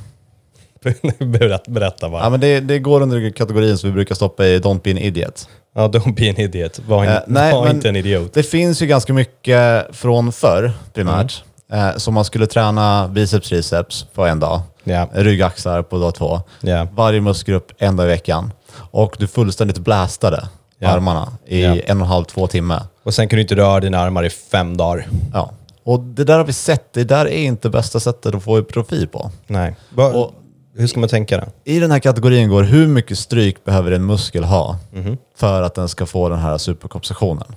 berätta, 1.68 2.10
bara. 2.10 2.24
ja, 2.24 2.30
men 2.30 2.40
det, 2.40 2.60
det 2.60 2.80
går 2.80 3.02
under 3.02 3.30
kategorin 3.30 3.78
som 3.78 3.90
vi 3.90 3.94
brukar 3.94 4.16
stoppa 4.16 4.46
i 4.46 4.60
Don't 4.60 4.82
be 4.84 4.92
an 4.92 4.98
idiot. 4.98 5.50
Ja, 5.76 5.88
don't 5.88 6.16
be 6.16 6.30
an 6.30 6.38
idiot. 6.38 6.80
Var, 6.88 7.06
Eh, 7.06 7.18
nej, 7.28 7.54
var 7.54 7.70
inte 7.70 7.90
en 7.90 7.96
idiot. 7.96 8.34
Det 8.34 8.44
finns 8.44 8.82
ju 8.82 8.86
ganska 8.86 9.14
mycket 9.14 9.86
från 9.96 10.32
förr 10.32 10.72
primärt. 10.94 11.44
Mm. 11.72 11.88
Eh, 11.90 11.96
som 11.98 12.14
man 12.14 12.26
skulle 12.26 12.48
träna 12.48 13.08
biceps, 13.08 13.50
triceps 13.50 14.06
på 14.14 14.26
en 14.26 14.40
dag. 14.40 14.62
Ja. 14.84 15.08
Rygg, 15.14 15.42
axlar 15.42 15.82
på 15.82 15.98
dag 16.00 16.16
två. 16.16 16.42
Ja. 16.62 16.88
Varje 16.96 17.22
muskelgrupp 17.22 17.72
en 17.78 17.96
dag 17.96 18.06
i 18.06 18.10
veckan. 18.10 18.52
Och 18.74 19.16
du 19.20 19.28
fullständigt 19.28 19.78
blastade 19.78 20.48
Ja. 20.80 20.90
armarna 20.90 21.28
i 21.48 21.64
Ja. 21.64 21.70
en 21.70 21.78
och 21.78 22.06
en 22.06 22.12
halv, 22.12 22.24
två 22.26 22.48
timmar. 22.48 22.84
Och 23.04 23.14
sen 23.14 23.28
kan 23.28 23.38
du 23.38 23.42
inte 23.42 23.56
röra 23.56 23.80
dina 23.80 24.00
armar 24.00 24.24
i 24.24 24.30
fem 24.30 24.78
dagar. 24.78 25.08
Ja. 25.34 25.52
Och 25.84 26.00
det 26.00 26.24
där 26.24 26.38
har 26.38 26.46
vi 26.46 26.54
sett, 26.54 26.94
det 26.94 27.04
där 27.04 27.26
är 27.26 27.44
inte 27.44 27.70
bästa 27.70 28.00
sättet 28.00 28.36
att 28.36 28.44
få 28.44 28.58
en 28.58 28.66
profil 28.66 29.08
på. 29.08 29.32
Nej. 29.48 29.76
Och- 29.96 30.34
hur 30.76 30.88
ska 30.88 31.00
man 31.00 31.10
tänka 31.10 31.38
då? 31.38 31.46
I 31.64 31.80
den 31.80 31.92
här 31.92 32.00
kategorin 32.00 32.50
går 32.50 32.64
hur 32.64 32.88
mycket 32.88 33.20
stryk 33.20 33.64
behöver 33.64 33.92
en 33.92 34.06
muskel 34.06 34.44
ha 34.44 34.78
Mhm. 34.92 35.18
för 35.36 35.62
att 35.62 35.76
den 35.76 35.90
ska 35.90 36.06
få 36.06 36.30
den 36.30 36.40
här 36.40 36.58
superkompensationen. 36.58 37.56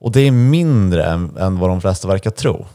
Och 0.00 0.12
det 0.12 0.20
är 0.20 0.30
mindre 0.30 1.04
än, 1.04 1.36
än 1.36 1.58
vad 1.58 1.70
de 1.70 1.80
flesta 1.80 2.08
verkar 2.08 2.30
tro. 2.30 2.66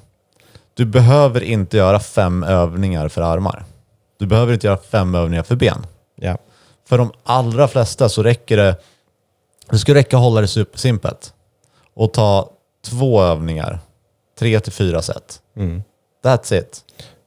Du 0.74 0.86
behöver 0.86 1.42
inte 1.44 1.78
göra 1.78 2.00
fem 2.00 2.44
övningar 2.44 3.08
för 3.08 3.22
armar. 3.22 3.66
Du 4.20 4.26
behöver 4.26 4.54
inte 4.54 4.68
göra 4.68 4.78
fem 4.78 5.16
övningar 5.16 5.44
för 5.44 5.56
ben. 5.56 5.86
Ja. 6.16 6.38
För 6.90 6.98
de 6.98 7.12
allra 7.24 7.68
flesta 7.68 8.10
så 8.10 8.24
räcker 8.24 8.58
det, 8.58 8.76
det 9.70 9.78
ska 9.78 9.94
räcka 9.94 10.18
att 10.18 10.24
hålla 10.24 10.42
det 10.42 10.48
supersimpelt 10.48 11.34
och 11.94 12.14
ta 12.14 12.50
två 12.86 13.22
övningar, 13.22 13.80
tre 14.40 14.60
till 14.60 14.72
fyra 14.74 15.02
set. 15.02 15.42
That's 16.24 16.54
it. 16.60 16.84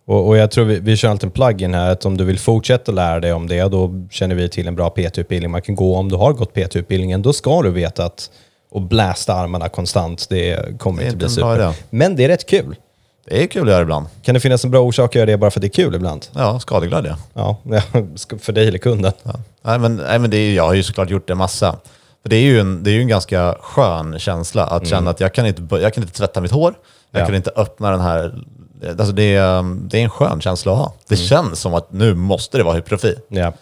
Och, 0.06 0.26
och 0.28 0.36
jag 0.36 0.50
tror 0.50 0.64
vi, 0.64 0.78
vi 0.80 0.96
kör 0.96 1.08
alltid 1.10 1.24
en 1.26 1.30
plugin 1.30 1.74
här, 1.74 1.90
att 1.90 2.04
om 2.06 2.16
du 2.16 2.24
vill 2.24 2.38
fortsätta 2.38 2.92
lära 2.92 3.20
dig 3.20 3.32
om 3.32 3.46
det, 3.48 3.62
då 3.62 4.06
känner 4.10 4.34
vi 4.34 4.48
till 4.48 4.68
en 4.68 4.74
bra 4.76 4.90
PT-utbildning 4.90 5.50
man 5.50 5.62
kan 5.62 5.74
gå. 5.74 5.96
Om 5.96 6.08
du 6.08 6.16
har 6.16 6.32
gått 6.32 6.54
PT-utbildningen, 6.54 7.22
då 7.22 7.32
ska 7.32 7.62
du 7.62 7.70
veta 7.70 8.04
att 8.04 8.30
och 8.70 8.82
blästa 8.82 9.34
armarna 9.34 9.68
konstant, 9.68 10.26
det 10.28 10.78
kommer 10.78 10.98
Det 11.02 11.06
inte 11.06 11.16
bli 11.16 11.28
super. 11.28 11.54
idé. 11.56 11.72
Men 11.90 12.16
det 12.16 12.24
är 12.24 12.28
rätt 12.28 12.46
kul. 12.46 12.76
Det 13.28 13.42
är 13.42 13.46
kul 13.46 13.62
att 13.62 13.68
göra 13.72 13.82
ibland. 13.82 14.06
Kan 14.22 14.34
det 14.34 14.40
finnas 14.40 14.64
en 14.64 14.70
bra 14.70 14.80
orsak 14.80 15.10
att 15.10 15.14
göra 15.14 15.26
det 15.26 15.36
bara 15.36 15.50
för 15.50 15.60
att 15.60 15.62
det 15.62 15.66
är 15.66 15.84
kul 15.84 15.94
ibland? 15.94 16.26
Ja, 16.34 16.60
skadeglädje. 16.60 17.16
Ja, 17.34 17.56
för 18.40 18.52
dig 18.52 18.68
eller 18.68 18.78
kunden. 18.78 19.12
Ja. 19.22 19.32
Nej, 19.62 19.78
men, 19.78 19.96
nej, 19.96 20.18
men 20.18 20.30
det 20.30 20.36
är, 20.36 20.54
jag 20.54 20.64
har 20.66 20.74
ju 20.74 20.82
såklart 20.82 21.10
gjort 21.10 21.28
det 21.28 21.34
massa. 21.34 21.76
För 22.22 22.28
det 22.30 22.36
är 22.36 22.40
ju 22.40 22.60
en, 22.60 22.82
det 22.82 22.90
är 22.90 22.92
ju 22.94 23.00
en 23.00 23.08
ganska 23.08 23.56
skön 23.60 24.18
känsla 24.18 24.66
att 24.66 24.86
känna 24.86 25.10
att 25.10 25.20
jag 25.20 25.34
kan, 25.34 25.46
inte, 25.46 25.62
jag 25.70 25.94
kan 25.94 26.02
inte 26.04 26.14
tvätta 26.16 26.40
mitt 26.40 26.52
hår, 26.52 26.74
jag 27.10 27.22
Ja. 27.22 27.26
kan 27.26 27.34
inte 27.34 27.50
öppna 27.56 27.90
den 27.90 28.00
här... 28.00 28.34
Alltså 28.88 29.12
det, 29.12 29.34
är, 29.34 29.58
um, 29.58 29.88
det 29.88 29.98
är 29.98 30.02
en 30.02 30.10
skön 30.10 30.40
känsla 30.40 30.72
att 30.72 30.78
ha. 30.78 30.94
Det 31.08 31.16
känns 31.16 31.60
som 31.60 31.74
att 31.74 31.92
nu 31.92 32.14
måste 32.14 32.58
det 32.58 32.64
vara 32.64 32.74
hypertrofi. 32.74 33.14
Ja. 33.28 33.52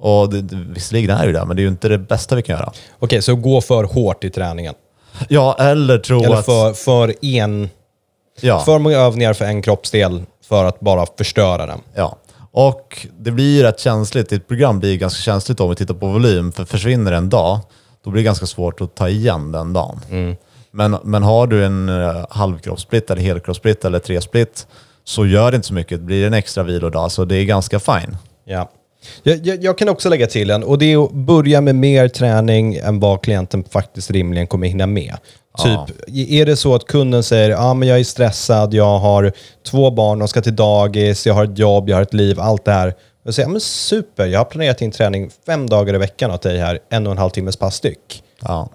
Och 0.00 0.34
det, 0.34 0.56
visserligen 0.56 1.10
är 1.10 1.20
det 1.20 1.26
ju 1.26 1.32
det, 1.32 1.44
men 1.44 1.56
det 1.56 1.60
är 1.60 1.64
ju 1.64 1.68
inte 1.68 1.88
det 1.88 1.98
bästa 1.98 2.36
vi 2.36 2.42
kan 2.42 2.56
göra. 2.56 2.72
Okej, 2.98 3.22
så 3.22 3.36
gå 3.36 3.60
för 3.60 3.84
hårt 3.84 4.24
i 4.24 4.30
träningen. 4.30 4.74
Ja, 5.28 5.56
eller 5.58 5.98
tro 5.98 6.24
Eller 6.24 6.36
att... 6.36 6.44
för, 6.44 6.72
för, 6.72 7.14
en, 7.22 7.68
ja. 8.40 8.60
för 8.60 8.78
många 8.78 8.96
övningar 8.96 9.32
för 9.32 9.44
en 9.44 9.62
kroppsdel 9.62 10.22
för 10.44 10.64
att 10.64 10.80
bara 10.80 11.06
förstöra 11.18 11.66
den. 11.66 11.80
Ja, 11.94 12.16
och 12.52 13.06
det 13.18 13.30
blir 13.30 13.56
ju 13.56 13.62
rätt 13.62 13.80
känsligt. 13.80 14.32
Ett 14.32 14.48
program 14.48 14.78
blir 14.78 14.96
ganska 14.96 15.20
känsligt 15.20 15.60
om 15.60 15.70
vi 15.70 15.76
tittar 15.76 15.94
på 15.94 16.06
volym, 16.06 16.52
för 16.52 16.64
försvinner 16.64 17.12
en 17.12 17.28
dag, 17.28 17.58
då 18.04 18.10
blir 18.10 18.22
det 18.22 18.26
ganska 18.26 18.46
svårt 18.46 18.80
att 18.80 18.94
ta 18.94 19.08
igen 19.08 19.52
den 19.52 19.72
dagen. 19.72 20.00
Men, 20.70 20.96
men 21.04 21.22
har 21.22 21.46
du 21.46 21.64
en 21.64 21.88
uh, 21.88 22.26
halvkroppssplit, 22.30 23.10
eller 23.10 23.22
helkroppssplit 23.22 23.84
eller 23.84 23.98
tresplit, 23.98 24.66
så 25.04 25.26
gör 25.26 25.50
det 25.50 25.54
inte 25.54 25.68
så 25.68 25.74
mycket. 25.74 25.98
Det 25.98 26.04
blir 26.04 26.26
en 26.26 26.34
extra 26.34 26.62
vilodag, 26.62 27.12
så 27.12 27.24
det 27.24 27.36
är 27.36 27.44
ganska 27.44 27.80
fine. 27.80 28.16
Ja. 28.44 28.70
Jag, 29.22 29.46
jag, 29.46 29.64
jag 29.64 29.78
kan 29.78 29.88
också 29.88 30.08
lägga 30.08 30.26
till 30.26 30.50
en, 30.50 30.64
och 30.64 30.78
det 30.78 30.92
är 30.92 31.04
att 31.04 31.12
börja 31.12 31.60
med 31.60 31.74
mer 31.74 32.08
träning 32.08 32.76
än 32.76 33.00
vad 33.00 33.22
klienten 33.22 33.64
faktiskt 33.64 34.10
rimligen 34.10 34.46
kommer 34.46 34.66
hinna 34.66 34.86
med. 34.86 35.14
Ja. 35.58 35.86
Typ, 35.86 35.96
är 36.30 36.46
det 36.46 36.56
så 36.56 36.74
att 36.74 36.84
kunden 36.84 37.22
säger 37.22 37.74
men 37.74 37.88
jag 37.88 38.00
är 38.00 38.04
stressad, 38.04 38.74
jag 38.74 38.98
har 38.98 39.32
två 39.66 39.90
barn, 39.90 40.18
de 40.18 40.28
ska 40.28 40.40
till 40.40 40.56
dagis, 40.56 41.26
jag 41.26 41.34
har 41.34 41.44
ett 41.44 41.58
jobb, 41.58 41.88
jag 41.88 41.96
har 41.96 42.02
ett 42.02 42.14
liv, 42.14 42.40
allt 42.40 42.64
det 42.64 42.72
här. 42.72 42.94
Jag 43.24 43.34
säger, 43.34 43.48
ja, 43.48 43.52
men 43.52 43.60
super, 43.60 44.26
jag 44.26 44.40
har 44.40 44.44
planerat 44.44 44.82
in 44.82 44.90
träning 44.90 45.30
fem 45.46 45.68
dagar 45.68 45.94
i 45.94 45.98
veckan 45.98 46.30
åt 46.30 46.42
dig 46.42 46.58
här, 46.58 46.78
en 46.90 47.06
och 47.06 47.12
en 47.12 47.18
halv 47.18 47.30
timmes 47.30 47.56
pass 47.56 47.74
styck. 47.74 48.22
Ja. 48.42 48.68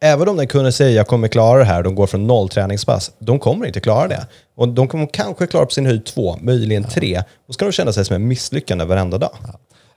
Även 0.00 0.28
om 0.28 0.36
den 0.36 0.46
kunden 0.46 0.72
säger 0.72 0.96
jag 0.96 1.06
kommer 1.06 1.28
klara 1.28 1.58
det 1.58 1.64
här, 1.64 1.82
de 1.82 1.94
går 1.94 2.06
från 2.06 2.26
noll 2.26 2.48
träningspass, 2.48 3.10
de 3.18 3.38
kommer 3.38 3.66
inte 3.66 3.80
klara 3.80 4.08
det. 4.08 4.26
Och 4.56 4.68
de 4.68 4.88
kommer 4.88 5.06
kanske 5.12 5.46
klara 5.46 5.66
på 5.66 5.70
sin 5.70 5.86
höjd 5.86 6.06
två, 6.06 6.36
möjligen 6.40 6.84
tre. 6.84 7.22
Då 7.46 7.52
ska 7.52 7.64
de 7.64 7.72
känna 7.72 7.92
sig 7.92 8.04
som 8.04 8.16
en 8.16 8.28
misslyckande 8.28 8.84
varenda 8.84 9.18
dag. 9.18 9.36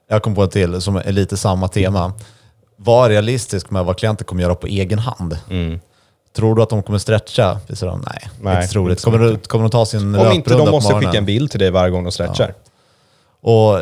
Jag 0.10 0.24
kom 0.24 0.36
på 0.36 0.44
en 0.44 0.50
till 0.50 0.82
som 0.82 0.96
är 0.96 1.12
lite 1.12 1.38
samma 1.38 1.68
tema. 1.68 2.14
Var 2.76 3.10
realistisk 3.10 3.70
med 3.72 3.86
vad 3.86 3.98
klienter 3.98 4.26
kommer 4.26 4.44
göra 4.44 4.56
på 4.56 4.68
egen 4.68 5.00
hand. 5.00 5.38
Tror 6.36 6.56
du 6.56 6.62
att 6.64 6.70
de 6.70 6.84
kommer 6.84 7.00
stretcha? 7.00 7.60
Visar 7.68 7.88
de? 7.88 8.04
Nej, 8.08 8.30
Nej, 8.42 8.56
inte 8.56 8.68
troligt. 8.74 9.02
Kommer, 9.04 9.20
du, 9.20 9.38
kommer 9.38 9.64
de 9.64 9.72
ta 9.72 9.86
sin 9.86 10.16
Om 10.16 10.32
inte 10.32 10.50
de 10.58 10.72
måste 10.72 10.94
skicka 10.94 11.18
en 11.18 11.26
bild 11.26 11.52
till 11.52 11.60
dig 11.60 11.72
varje 11.72 11.92
gång 11.92 12.04
de 12.04 12.12
stretchar. 12.12 12.54
Och 13.42 13.80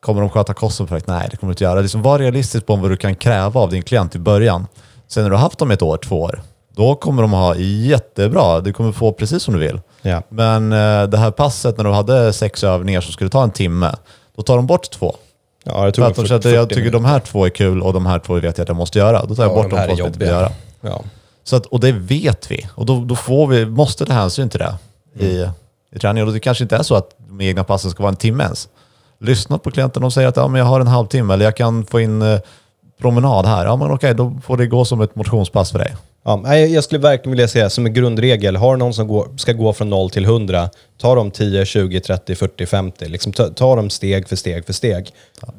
kommer 0.00 0.20
de 0.20 0.30
sköta 0.30 0.54
kosten 0.54 0.86
perfekt? 0.86 1.06
Nej, 1.06 1.28
det 1.30 1.36
kommer 1.36 1.50
de 1.50 1.52
inte 1.52 1.64
göra. 1.64 1.80
Liksom 1.80 2.02
var 2.02 2.18
realistisk 2.18 2.66
på 2.66 2.76
vad 2.76 2.90
du 2.90 2.96
kan 2.96 3.14
kräva 3.14 3.60
av 3.60 3.70
din 3.70 3.82
klient 3.82 4.14
i 4.14 4.18
början. 4.18 4.66
Sen 5.08 5.22
när 5.22 5.30
du 5.30 5.36
har 5.36 5.42
haft 5.42 5.58
dem 5.58 5.70
ett 5.70 5.82
år, 5.82 5.96
två 5.96 6.20
år, 6.20 6.42
då 6.76 6.94
kommer 6.94 7.22
de 7.22 7.32
ha 7.32 7.56
jättebra. 7.56 8.60
Du 8.60 8.72
kommer 8.72 8.92
få 8.92 9.12
precis 9.12 9.42
som 9.42 9.54
du 9.54 9.60
vill. 9.60 9.80
Ja. 10.02 10.22
Men 10.28 10.72
eh, 10.72 11.02
det 11.02 11.18
här 11.18 11.30
passet 11.30 11.76
när 11.76 11.84
du 11.84 11.90
hade 11.90 12.32
sex 12.32 12.64
övningar 12.64 13.00
som 13.00 13.12
skulle 13.12 13.30
ta 13.30 13.42
en 13.42 13.50
timme, 13.50 13.94
då 14.36 14.42
tar 14.42 14.56
de 14.56 14.66
bort 14.66 14.90
två. 14.90 15.16
Ja, 15.64 15.72
För 15.72 15.90
tror 15.90 16.06
att 16.06 16.16
de 16.16 16.34
att 16.34 16.44
jag 16.44 16.68
tycker 16.68 16.90
de 16.90 17.04
här 17.04 17.20
två 17.20 17.46
är 17.46 17.50
kul 17.50 17.82
och 17.82 17.92
de 17.92 18.06
här 18.06 18.18
två 18.18 18.34
vet 18.34 18.44
jag 18.58 18.64
att 18.64 18.68
jag 18.68 18.76
måste 18.76 18.98
göra. 18.98 19.24
Då 19.24 19.34
tar 19.34 19.42
jag 19.42 19.54
bort 19.54 19.70
de 19.70 19.76
två 19.76 19.88
som 19.88 19.96
jag 19.96 20.06
inte 20.06 20.18
vill 20.18 20.28
göra. 20.28 20.50
Ja. 20.80 21.02
Så 21.44 21.56
att, 21.56 21.66
och 21.66 21.80
det 21.80 21.92
vet 21.92 22.50
vi. 22.50 22.66
Och 22.74 22.86
då, 22.86 23.04
då 23.04 23.16
får 23.16 23.46
vi, 23.46 23.66
måste 23.66 24.06
ta 24.06 24.12
hänsyn 24.12 24.48
till 24.48 24.60
det 24.60 24.74
i, 25.24 25.48
i 25.94 25.98
träningen. 25.98 26.28
Och 26.28 26.34
det 26.34 26.40
kanske 26.40 26.64
inte 26.64 26.76
är 26.76 26.82
så 26.82 26.94
att 26.94 27.10
de 27.28 27.40
egna 27.40 27.64
passen 27.64 27.90
ska 27.90 28.02
vara 28.02 28.10
en 28.10 28.16
timme 28.16 28.44
ens. 28.44 28.68
Lyssna 29.20 29.58
på 29.58 29.70
klienten 29.70 30.04
och 30.04 30.12
säger 30.12 30.28
att 30.28 30.36
ja, 30.36 30.48
men 30.48 30.58
jag 30.58 30.66
har 30.66 30.80
en 30.80 30.86
halvtimme 30.86 31.34
eller 31.34 31.44
jag 31.44 31.56
kan 31.56 31.86
få 31.86 32.00
in 32.00 32.22
eh, 32.22 32.38
promenad 33.00 33.46
här. 33.46 33.64
Ja 33.64 33.76
men 33.76 33.90
okej, 33.90 34.14
då 34.14 34.38
får 34.44 34.56
det 34.56 34.66
gå 34.66 34.84
som 34.84 35.00
ett 35.00 35.16
motionspass 35.16 35.70
för 35.72 35.78
dig. 35.78 35.94
Ja, 36.24 36.56
jag 36.56 36.84
skulle 36.84 37.00
verkligen 37.00 37.30
vilja 37.30 37.48
säga 37.48 37.70
som 37.70 37.86
en 37.86 37.94
grundregel, 37.94 38.56
har 38.56 38.76
någon 38.76 38.94
som 38.94 39.08
går, 39.08 39.28
ska 39.36 39.52
gå 39.52 39.72
från 39.72 39.90
0 39.90 40.10
till 40.10 40.24
100, 40.24 40.70
ta 41.00 41.14
dem 41.14 41.30
10, 41.30 41.64
20, 41.64 42.00
30, 42.00 42.34
40, 42.34 42.66
50. 42.66 43.08
Liksom 43.08 43.32
ta, 43.32 43.48
ta 43.48 43.76
dem 43.76 43.90
steg 43.90 44.28
för 44.28 44.36
steg 44.36 44.66
för 44.66 44.72
steg. 44.72 45.10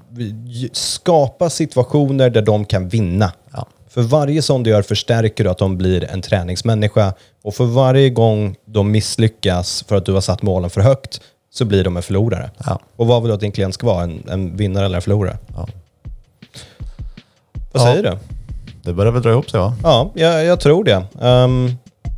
Vi- 0.10 0.70
Skapa 0.74 1.50
situationer 1.50 2.30
där 2.30 2.42
de 2.42 2.66
kan 2.66 2.90
vinna. 2.90 3.32
Ja. 3.54 3.68
För 3.90 4.02
varje 4.02 4.42
sån 4.42 4.64
du 4.64 4.70
gör 4.70 4.82
förstärker 4.82 5.44
du 5.44 5.50
att 5.50 5.58
de 5.58 5.78
blir 5.78 6.04
en 6.12 6.22
träningsmänniska. 6.22 7.14
Och 7.44 7.54
för 7.56 7.66
varje 7.66 8.10
gång 8.10 8.56
de 8.66 8.92
misslyckas 8.92 9.86
för 9.88 9.96
att 9.96 10.06
du 10.06 10.14
har 10.14 10.22
satt 10.22 10.42
målen 10.42 10.70
för 10.70 10.82
högt 10.82 11.22
så 11.54 11.66
blir 11.66 11.84
de 11.84 11.98
en 11.98 12.04
förlorare. 12.04 12.52
Ja. 12.66 12.80
Och 12.96 13.08
vad 13.08 13.22
vill 13.22 13.28
du 13.30 13.34
att 13.34 13.40
din 13.40 13.52
klient 13.52 13.74
ska 13.74 13.88
vara? 13.88 14.04
En, 14.04 14.24
en 14.30 14.58
vinnare 14.58 14.86
eller 14.86 14.96
en 14.96 15.02
förlorare? 15.02 15.38
Ja. 15.56 15.68
Vad 17.72 17.82
Ja. 17.84 17.86
säger 17.92 18.04
du? 18.04 18.18
Det 18.84 18.94
börjar 18.94 19.12
väl 19.12 19.22
dra 19.22 19.30
ihop 19.32 19.50
sig 19.50 19.60
va? 19.60 19.74
Ja, 19.84 20.12
jag, 20.16 20.46
jag 20.46 20.60
tror 20.60 20.84
det. 20.84 21.04
Ehm, 21.22 21.72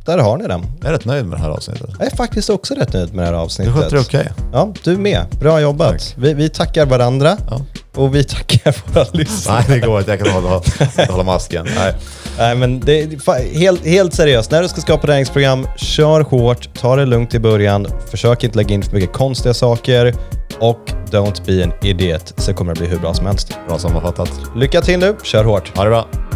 där 0.06 0.18
har 0.18 0.36
ni 0.36 0.46
den. 0.46 0.66
Jag 0.80 0.88
är 0.88 0.92
rätt 0.92 1.04
nöjd 1.04 1.24
med 1.26 1.38
det 1.38 1.42
här 1.42 1.50
avsnittet. 1.50 1.90
Jag 1.98 2.12
är 2.12 2.16
faktiskt 2.16 2.50
också 2.50 2.74
rätt 2.74 2.92
nöjd 2.92 3.14
med 3.14 3.22
det 3.22 3.26
här 3.26 3.32
Du 3.32 3.38
avsnittet. 3.38 3.74
sköter 3.74 3.96
det 3.96 4.00
okej. 4.02 4.28
Ja, 4.52 4.72
du 4.84 4.96
med. 4.96 5.24
Bra 5.40 5.60
jobbat. 5.60 5.90
Tack. 5.92 6.14
Vi, 6.16 6.34
vi 6.34 6.48
tackar 6.48 6.86
varandra 6.86 7.36
Ja. 7.50 7.60
och 7.94 8.14
vi 8.14 8.24
tackar 8.24 8.76
våra 8.94 9.06
lyssnare. 9.12 9.64
Nej, 9.68 9.80
det 9.80 9.86
går 9.86 9.98
inte. 9.98 10.10
Jag 10.10 10.20
kan 10.20 10.30
hålla, 10.42 10.56
inte 10.80 11.06
hålla 11.12 11.22
masken. 11.24 11.66
Nej. 11.76 11.94
Nej, 12.38 12.54
men 12.56 12.80
det, 12.80 13.02
är 13.02 13.06
fa- 13.06 13.54
helt, 13.58 13.86
helt 13.86 14.14
seriöst, 14.14 14.50
när 14.50 14.62
du 14.62 14.68
ska 14.68 14.80
skapa 14.80 15.06
träningsprogram, 15.06 15.66
kör 15.76 16.20
hårt, 16.20 16.68
ta 16.80 16.96
det 16.96 17.06
lugnt 17.06 17.34
i 17.34 17.38
början, 17.38 17.86
försök 18.10 18.44
inte 18.44 18.56
lägga 18.56 18.74
in 18.74 18.82
för 18.82 18.92
mycket 18.94 19.12
konstiga 19.12 19.54
saker 19.54 20.14
och 20.60 20.92
don't 21.10 21.46
be 21.46 21.64
an 21.64 21.72
idiot 21.82 22.34
så 22.36 22.54
kommer 22.54 22.74
det 22.74 22.80
bli 22.80 22.88
hur 22.88 22.98
bra 22.98 23.14
som 23.14 23.26
helst. 23.26 23.52
Bra 23.68 23.78
sammanfattat. 23.78 24.30
Lycka 24.56 24.80
till 24.80 24.98
nu, 24.98 25.16
kör 25.22 25.44
hårt! 25.44 25.76
Ha 25.76 25.84
det 25.84 25.90
bra. 25.90 26.29